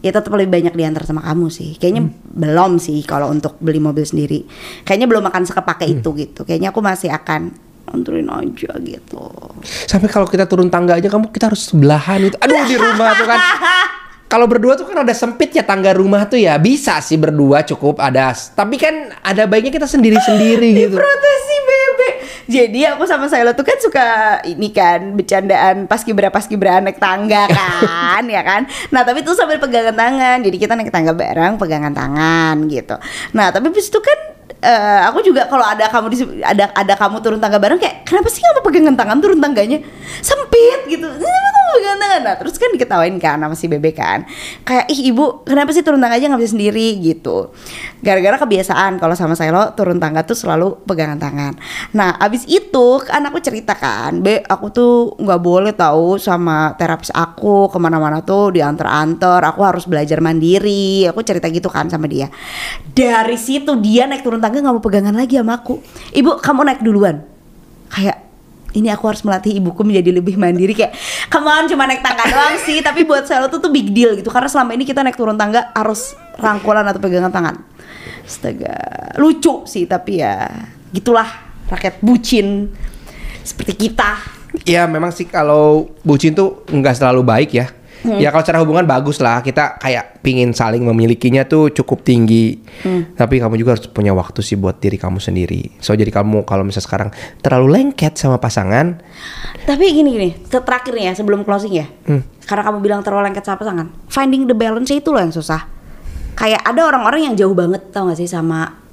Ya 0.05 0.13
tetap 0.13 0.29
lebih 0.37 0.53
banyak 0.53 0.77
diantar 0.77 1.01
sama 1.01 1.25
kamu 1.25 1.49
sih. 1.49 1.73
Kayaknya 1.81 2.13
belum 2.29 2.77
sih 2.77 3.01
kalau 3.09 3.33
untuk 3.33 3.57
beli 3.57 3.81
mobil 3.81 4.05
sendiri. 4.05 4.45
Kayaknya 4.85 5.09
belum 5.09 5.25
akan 5.33 5.43
sekepake 5.49 5.89
itu 5.89 6.13
gitu. 6.13 6.45
Kayaknya 6.45 6.69
aku 6.69 6.85
masih 6.85 7.09
akan 7.09 7.49
anterin 7.89 8.29
aja 8.29 8.71
gitu. 8.85 9.25
Sampai 9.89 10.13
kalau 10.13 10.29
kita 10.29 10.45
turun 10.45 10.69
tangga 10.69 11.01
aja 11.01 11.09
kamu 11.09 11.33
kita 11.33 11.49
harus 11.49 11.73
sebelahan 11.73 12.21
itu. 12.21 12.37
Aduh 12.37 12.61
di 12.69 12.77
rumah 12.77 13.17
tuh 13.17 13.25
kan. 13.25 13.41
Kalau 14.25 14.49
berdua 14.49 14.73
tuh 14.73 14.89
kan 14.89 15.05
ada 15.05 15.13
sempitnya 15.13 15.61
tangga 15.61 15.93
rumah 15.93 16.25
tuh 16.25 16.41
ya 16.41 16.57
bisa 16.57 16.97
sih 16.97 17.13
berdua 17.13 17.61
cukup 17.61 18.01
ada. 18.01 18.33
Tapi 18.33 18.75
kan 18.81 19.13
ada 19.21 19.45
baiknya 19.45 19.69
kita 19.69 19.85
sendiri-sendiri 19.85 20.69
gitu. 20.81 20.97
Protesi 20.97 21.57
bebek. 21.61 22.13
Jadi 22.45 22.79
aku 22.89 23.05
sama 23.05 23.29
Silo 23.29 23.53
tuh 23.53 23.65
kan 23.65 23.77
suka 23.77 24.07
ini 24.49 24.73
kan 24.73 25.13
bercandaan 25.13 25.85
pas 25.85 26.01
kibra 26.01 26.33
pas 26.33 26.45
kibra 26.45 26.81
naik 26.81 26.97
tangga 26.97 27.45
kan 27.53 28.25
ya 28.25 28.41
kan. 28.41 28.65
Nah 28.89 29.05
tapi 29.05 29.21
tuh 29.21 29.37
sambil 29.37 29.61
pegangan 29.61 29.93
tangan. 29.93 30.41
Jadi 30.41 30.57
kita 30.57 30.73
naik 30.73 30.89
tangga 30.89 31.13
bareng 31.13 31.61
pegangan 31.61 31.93
tangan 31.93 32.65
gitu. 32.65 32.97
Nah 33.37 33.53
tapi 33.53 33.69
habis 33.69 33.93
itu 33.93 34.01
kan 34.01 34.34
eh, 34.65 35.01
aku 35.05 35.21
juga 35.21 35.45
kalau 35.45 35.61
ada 35.61 35.85
kamu 35.85 36.07
di 36.09 36.17
ada 36.41 36.73
ada 36.73 36.93
kamu 36.97 37.21
turun 37.21 37.37
tangga 37.37 37.61
bareng 37.61 37.77
kayak 37.77 38.01
kenapa 38.01 38.27
sih 38.33 38.41
kamu 38.41 38.65
pegangan 38.65 38.95
tangan 38.97 39.17
turun 39.21 39.37
tangganya 39.37 39.79
sempit 40.25 40.89
gitu. 40.89 41.05
Kenapa 41.05 41.49
kamu 41.53 41.69
pegangan 41.77 41.99
tangan? 42.01 42.21
Nah 42.25 42.35
terus 42.41 42.53
kan 42.57 42.69
diketawain 42.73 43.15
kan 43.21 43.37
sama 43.37 43.55
si 43.55 43.69
bebek 43.69 43.95
kan. 43.95 44.25
Kayak 44.65 44.85
ih 44.89 45.13
ibu 45.13 45.45
kenapa 45.45 45.69
sih 45.69 45.85
turun 45.85 46.01
tangga 46.01 46.17
aja 46.17 46.25
nggak 46.25 46.41
bisa 46.41 46.53
sendiri 46.57 46.87
gitu. 46.97 47.53
Gara-gara 48.01 48.41
kebiasaan 48.41 48.97
kalau 48.97 49.13
sama 49.13 49.37
Silo 49.37 49.77
turun 49.77 50.01
tangga 50.01 50.25
tuh 50.25 50.37
selalu 50.37 50.81
pegangan 50.89 51.21
tangan. 51.21 51.53
Nah 51.93 52.17
abis 52.17 52.49
itu 52.49 52.99
kan 53.05 53.21
aku 53.29 53.37
ceritakan, 53.37 54.25
be 54.25 54.41
aku 54.45 54.73
tuh 54.73 54.93
nggak 55.21 55.41
boleh 55.41 55.73
tahu 55.77 56.17
sama 56.17 56.73
terapis 56.75 57.13
aku 57.13 57.69
ke 57.69 57.77
mana-mana 57.77 58.25
tuh 58.25 58.49
diantar-antar. 58.49 59.45
Aku 59.53 59.61
harus 59.61 59.85
belajar 59.85 60.19
mandiri. 60.23 61.05
Aku 61.09 61.21
cerita 61.21 61.51
gitu 61.51 61.69
kan 61.69 61.91
sama 61.91 62.09
dia. 62.09 62.31
Dari 62.95 63.37
situ 63.37 63.75
dia 63.83 64.07
naik 64.07 64.23
turun 64.23 64.39
tangga 64.39 64.54
nggak 64.61 64.75
mau 64.75 64.83
pegangan 64.83 65.15
lagi 65.15 65.39
sama 65.39 65.59
aku. 65.59 65.81
Ibu 66.11 66.39
kamu 66.39 66.61
naik 66.67 66.81
duluan. 66.83 67.23
Kayak 67.89 68.23
ini 68.75 68.91
aku 68.91 69.07
harus 69.07 69.23
melatih 69.23 69.55
ibuku 69.55 69.87
menjadi 69.87 70.11
lebih 70.19 70.35
mandiri 70.35 70.75
kayak 70.75 70.91
come 71.31 71.47
on 71.47 71.63
cuma 71.63 71.87
naik 71.87 72.03
tangga 72.03 72.27
doang 72.27 72.59
sih 72.59 72.83
tapi 72.83 73.07
buat 73.07 73.23
saya 73.23 73.47
tuh 73.47 73.63
tuh 73.63 73.71
big 73.71 73.95
deal 73.95 74.19
gitu 74.19 74.27
karena 74.27 74.51
selama 74.51 74.75
ini 74.75 74.83
kita 74.83 74.99
naik 74.99 75.15
turun 75.15 75.39
tangga 75.39 75.71
harus 75.71 76.11
rangkulan 76.35 76.83
atau 76.83 76.99
pegangan 76.99 77.31
tangan 77.31 77.55
astaga 78.27 78.75
lucu 79.15 79.63
sih 79.63 79.87
tapi 79.87 80.19
ya 80.19 80.51
gitulah 80.91 81.55
rakyat 81.71 82.03
bucin 82.03 82.67
seperti 83.47 83.87
kita 83.87 84.35
Ya 84.63 84.87
memang 84.87 85.11
sih 85.11 85.27
kalau 85.27 85.91
bucin 86.07 86.31
tuh 86.31 86.63
nggak 86.71 86.95
selalu 86.95 87.21
baik 87.27 87.51
ya. 87.51 87.67
Hmm. 88.05 88.21
Ya 88.21 88.29
kalau 88.29 88.45
secara 88.45 88.61
hubungan 88.61 88.85
bagus 88.85 89.17
lah. 89.17 89.41
Kita 89.41 89.81
kayak 89.81 90.21
pingin 90.21 90.53
saling 90.53 90.85
memilikinya 90.85 91.41
tuh 91.49 91.73
cukup 91.73 92.05
tinggi. 92.05 92.61
Hmm. 92.85 93.17
Tapi 93.17 93.41
kamu 93.41 93.57
juga 93.57 93.73
harus 93.73 93.89
punya 93.89 94.13
waktu 94.13 94.45
sih 94.45 94.53
buat 94.55 94.77
diri 94.77 95.01
kamu 95.01 95.17
sendiri. 95.17 95.81
So 95.81 95.97
jadi 95.97 96.13
kamu 96.13 96.45
kalau 96.45 96.61
misalnya 96.61 96.85
sekarang 96.85 97.09
terlalu 97.41 97.67
lengket 97.81 98.13
sama 98.15 98.37
pasangan, 98.37 99.01
Tapi 99.65 99.89
gini 99.89 100.13
gini, 100.13 100.29
terakhir 100.45 100.93
nih 100.93 101.09
ya 101.09 101.13
sebelum 101.17 101.41
closing 101.41 101.73
ya. 101.73 101.89
Hmm. 102.05 102.21
Karena 102.45 102.61
kamu 102.69 102.77
bilang 102.85 103.01
terlalu 103.01 103.33
lengket 103.33 103.43
sama 103.49 103.57
pasangan. 103.57 103.87
Finding 104.05 104.45
the 104.45 104.53
balance 104.53 104.93
itu 104.93 105.09
loh 105.09 105.17
yang 105.17 105.33
susah. 105.33 105.65
Kayak 106.37 106.61
ada 106.61 106.85
orang-orang 106.85 107.31
yang 107.31 107.35
jauh 107.39 107.57
banget 107.57 107.89
tau 107.89 108.11
gak 108.11 108.19
sih 108.21 108.29
sama 108.29 108.84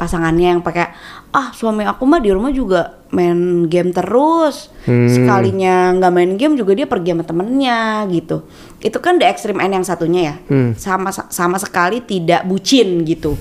pasangannya 0.00 0.56
yang 0.56 0.60
pakai 0.64 0.88
ah 1.36 1.52
suami 1.52 1.84
aku 1.84 2.08
mah 2.08 2.24
di 2.24 2.32
rumah 2.32 2.48
juga 2.48 3.04
main 3.12 3.68
game 3.68 3.92
terus. 3.92 4.72
Hmm. 4.88 5.12
sekalinya 5.12 5.92
nggak 6.00 6.12
main 6.16 6.32
game 6.40 6.56
juga 6.56 6.72
dia 6.72 6.88
pergi 6.88 7.12
sama 7.12 7.24
temennya 7.28 8.08
gitu. 8.08 8.48
Itu 8.80 8.96
kan 9.04 9.20
the 9.20 9.28
extreme 9.28 9.60
end 9.60 9.76
yang 9.76 9.84
satunya 9.84 10.20
ya. 10.32 10.34
Hmm. 10.48 10.72
sama 10.72 11.12
sama 11.12 11.60
sekali 11.60 12.00
tidak 12.00 12.48
bucin 12.48 13.04
gitu. 13.04 13.36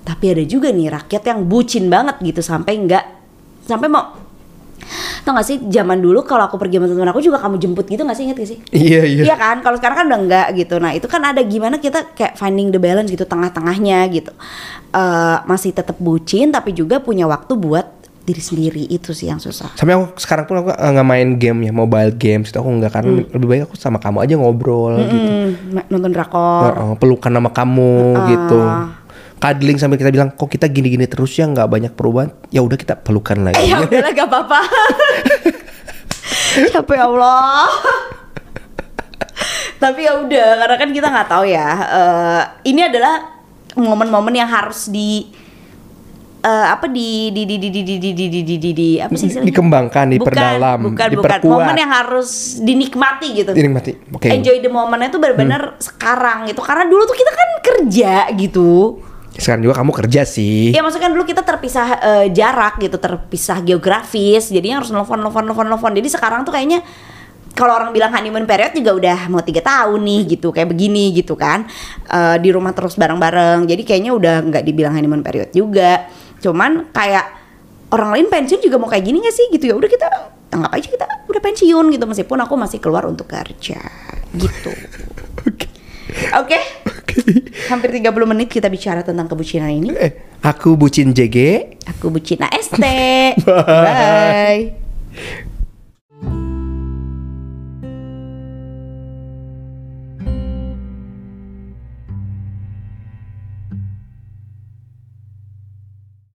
Tapi 0.00 0.24
ada 0.32 0.44
juga 0.48 0.72
nih 0.72 0.88
rakyat 0.88 1.22
yang 1.28 1.44
bucin 1.44 1.92
banget 1.92 2.16
gitu. 2.24 2.40
Sampai 2.40 2.80
nggak 2.80 3.04
sampai 3.68 3.92
mau 3.92 4.16
tau 5.24 5.32
gak 5.36 5.46
sih 5.46 5.56
zaman 5.68 6.00
dulu 6.00 6.24
kalau 6.24 6.48
aku 6.48 6.56
pergi 6.56 6.80
sama 6.80 6.88
temen 6.90 7.08
aku 7.08 7.20
juga 7.22 7.38
kamu 7.40 7.56
jemput 7.60 7.86
gitu 7.86 8.02
gak 8.02 8.16
sih 8.16 8.24
inget 8.28 8.36
gak 8.40 8.50
sih 8.50 8.58
iya 8.74 9.02
iya. 9.04 9.22
Iya 9.30 9.36
kan, 9.36 9.62
kalau 9.62 9.76
sekarang 9.78 9.96
kan 10.02 10.06
udah 10.10 10.20
enggak 10.20 10.46
gitu. 10.58 10.74
Nah 10.82 10.90
itu 10.96 11.06
kan 11.06 11.22
ada 11.22 11.38
gimana 11.44 11.78
kita 11.78 12.14
kayak 12.16 12.34
finding 12.34 12.74
the 12.74 12.80
balance 12.80 13.10
gitu, 13.12 13.22
tengah-tengahnya 13.22 14.06
gitu. 14.10 14.32
Eh 14.90 15.36
masih 15.46 15.70
tetap 15.70 15.96
bucin 16.02 16.50
tapi 16.50 16.74
juga 16.74 16.98
punya 16.98 17.28
waktu 17.30 17.54
buat 17.54 17.86
diri 18.20 18.42
sendiri 18.42 18.82
itu 18.86 19.10
sih 19.10 19.26
yang 19.26 19.42
susah. 19.42 19.74
Sampai 19.74 19.96
aku 19.96 20.14
sekarang 20.20 20.44
pun 20.46 20.62
aku 20.62 20.70
eh, 20.70 20.90
nggak 20.92 21.06
main 21.08 21.28
game 21.40 21.66
ya, 21.66 21.72
mobile 21.74 22.12
games 22.14 22.52
itu 22.52 22.58
aku 22.58 22.68
nggak 22.68 22.92
karena 22.92 23.10
lebih 23.26 23.48
baik 23.48 23.62
aku 23.70 23.74
sama 23.74 23.98
kamu 23.98 24.18
aja 24.22 24.34
ngobrol 24.38 24.94
gitu. 25.02 25.30
Hmm, 25.30 25.82
nonton 25.90 26.10
drakor. 26.14 26.70
Heeh, 26.70 26.92
pelukan 27.00 27.32
sama 27.32 27.50
kamu 27.50 27.92
gitu. 28.30 28.60
Cuddling 29.40 29.76
sambil 29.76 29.96
kita 29.96 30.10
bilang 30.10 30.30
kok 30.30 30.46
kita 30.46 30.68
gini-gini 30.68 31.04
terus 31.04 31.32
ya 31.32 31.44
nggak 31.44 31.64
banyak 31.66 31.92
perubahan. 31.92 32.28
Ya 32.48 32.60
udah 32.60 32.76
kita 32.76 32.94
pelukan 32.94 33.40
lagi. 33.42 33.56
Eh 33.56 33.66
ya 33.66 33.80
udahlah 33.80 34.12
gak 34.12 34.28
apa-apa. 34.28 34.60
Capek 36.70 36.94
ya 36.94 37.04
Allah. 37.06 37.68
Tapi 39.80 40.00
ya 40.04 40.12
udah, 40.14 40.48
karena 40.58 40.76
kan 40.76 40.90
kita 40.90 41.06
nggak 41.08 41.28
tahu 41.30 41.44
ya. 41.48 41.68
eh, 41.72 42.42
ini 42.68 42.84
adalah 42.84 43.40
momen-momen 43.72 44.34
yang 44.34 44.44
harus 44.46 44.92
di 44.92 45.32
eh, 46.40 46.66
apa 46.68 46.84
di 46.84 47.32
di 47.32 47.48
di 47.48 47.56
di 47.56 47.68
di 47.70 47.80
di 47.80 47.96
di 47.96 48.10
di 48.12 48.26
di 48.28 48.40
di 48.44 48.56
di 48.58 48.70
di 48.74 48.88
apa 48.96 49.14
sih 49.14 49.24
istilahnya? 49.26 49.48
Dikembangkan, 49.48 50.04
Bukan, 50.04 50.14
diperdalam, 50.14 50.78
bukan, 50.82 50.92
bukan. 50.92 51.08
diperkuat. 51.16 51.48
Momen 51.64 51.76
yang 51.78 51.88
harus 51.90 52.30
dinikmati 52.60 53.28
gitu. 53.34 53.50
Ini 53.52 53.68
mati. 53.68 53.96
Oke. 54.12 54.28
Enjoy 54.28 54.60
the 54.60 54.68
momentnya 54.68 55.08
tuh 55.08 55.16
benar-benar 55.18 55.62
Hmm. 55.70 55.80
sekarang 55.80 56.38
gitu. 56.44 56.60
Karena 56.60 56.84
dulu 56.84 57.02
tuh 57.04 57.16
kita 57.16 57.32
kan 57.32 57.48
kerja 57.62 58.12
gitu. 58.36 59.00
Sekarang 59.36 59.62
juga 59.62 59.78
kamu 59.78 59.92
kerja 59.94 60.22
sih. 60.26 60.74
Ya 60.74 60.82
maksudnya 60.82 61.06
kan 61.08 61.12
dulu 61.14 61.24
kita 61.26 61.42
terpisah 61.46 61.86
eh, 62.02 62.26
jarak 62.34 62.82
gitu, 62.82 62.98
terpisah 62.98 63.62
geografis, 63.62 64.50
jadinya 64.50 64.82
harus 64.82 64.90
nelfon, 64.90 65.22
nelfon, 65.22 65.46
nelfon, 65.46 65.66
nelfon. 65.70 65.92
Jadi 65.94 66.08
sekarang 66.10 66.42
tuh 66.42 66.50
kayaknya 66.50 66.82
kalau 67.54 67.76
orang 67.76 67.90
bilang 67.90 68.14
honeymoon 68.14 68.46
period 68.46 68.72
juga 68.74 68.90
udah 68.94 69.18
mau 69.28 69.42
tiga 69.42 69.60
tahun 69.62 70.00
nih 70.02 70.38
gitu, 70.38 70.54
kayak 70.54 70.70
begini 70.70 71.14
gitu 71.14 71.34
kan, 71.34 71.66
Eh, 72.10 72.36
di 72.42 72.50
rumah 72.50 72.74
terus 72.74 72.98
bareng-bareng. 72.98 73.70
Jadi 73.70 73.82
kayaknya 73.86 74.10
udah 74.10 74.34
nggak 74.50 74.66
dibilang 74.66 74.98
honeymoon 74.98 75.22
period 75.22 75.54
juga. 75.54 76.10
Cuman 76.42 76.90
kayak 76.90 77.38
orang 77.94 78.18
lain 78.18 78.26
pensiun 78.26 78.58
juga 78.58 78.82
mau 78.82 78.90
kayak 78.90 79.04
gini 79.06 79.22
gak 79.22 79.34
sih 79.34 79.46
gitu 79.54 79.70
ya? 79.70 79.74
Udah 79.78 79.86
kita 79.86 80.08
anggap 80.50 80.74
aja 80.74 80.88
kita 80.90 81.06
udah 81.30 81.38
pensiun 81.38 81.86
gitu 81.94 82.04
meskipun 82.10 82.38
aku 82.42 82.58
masih 82.58 82.82
keluar 82.82 83.06
untuk 83.06 83.30
kerja 83.30 83.78
gitu. 84.34 84.72
Oke. 85.46 85.69
Hampir 87.70 87.90
30 87.94 88.10
menit 88.26 88.48
kita 88.50 88.66
bicara 88.66 89.04
tentang 89.06 89.30
kebucinan 89.30 89.70
ini. 89.70 89.90
Eh, 89.94 90.12
aku 90.42 90.74
bucin 90.74 91.14
JG. 91.14 91.38
Aku 91.96 92.10
bucin 92.10 92.42
AST. 92.42 92.80
Bye. 93.46 94.79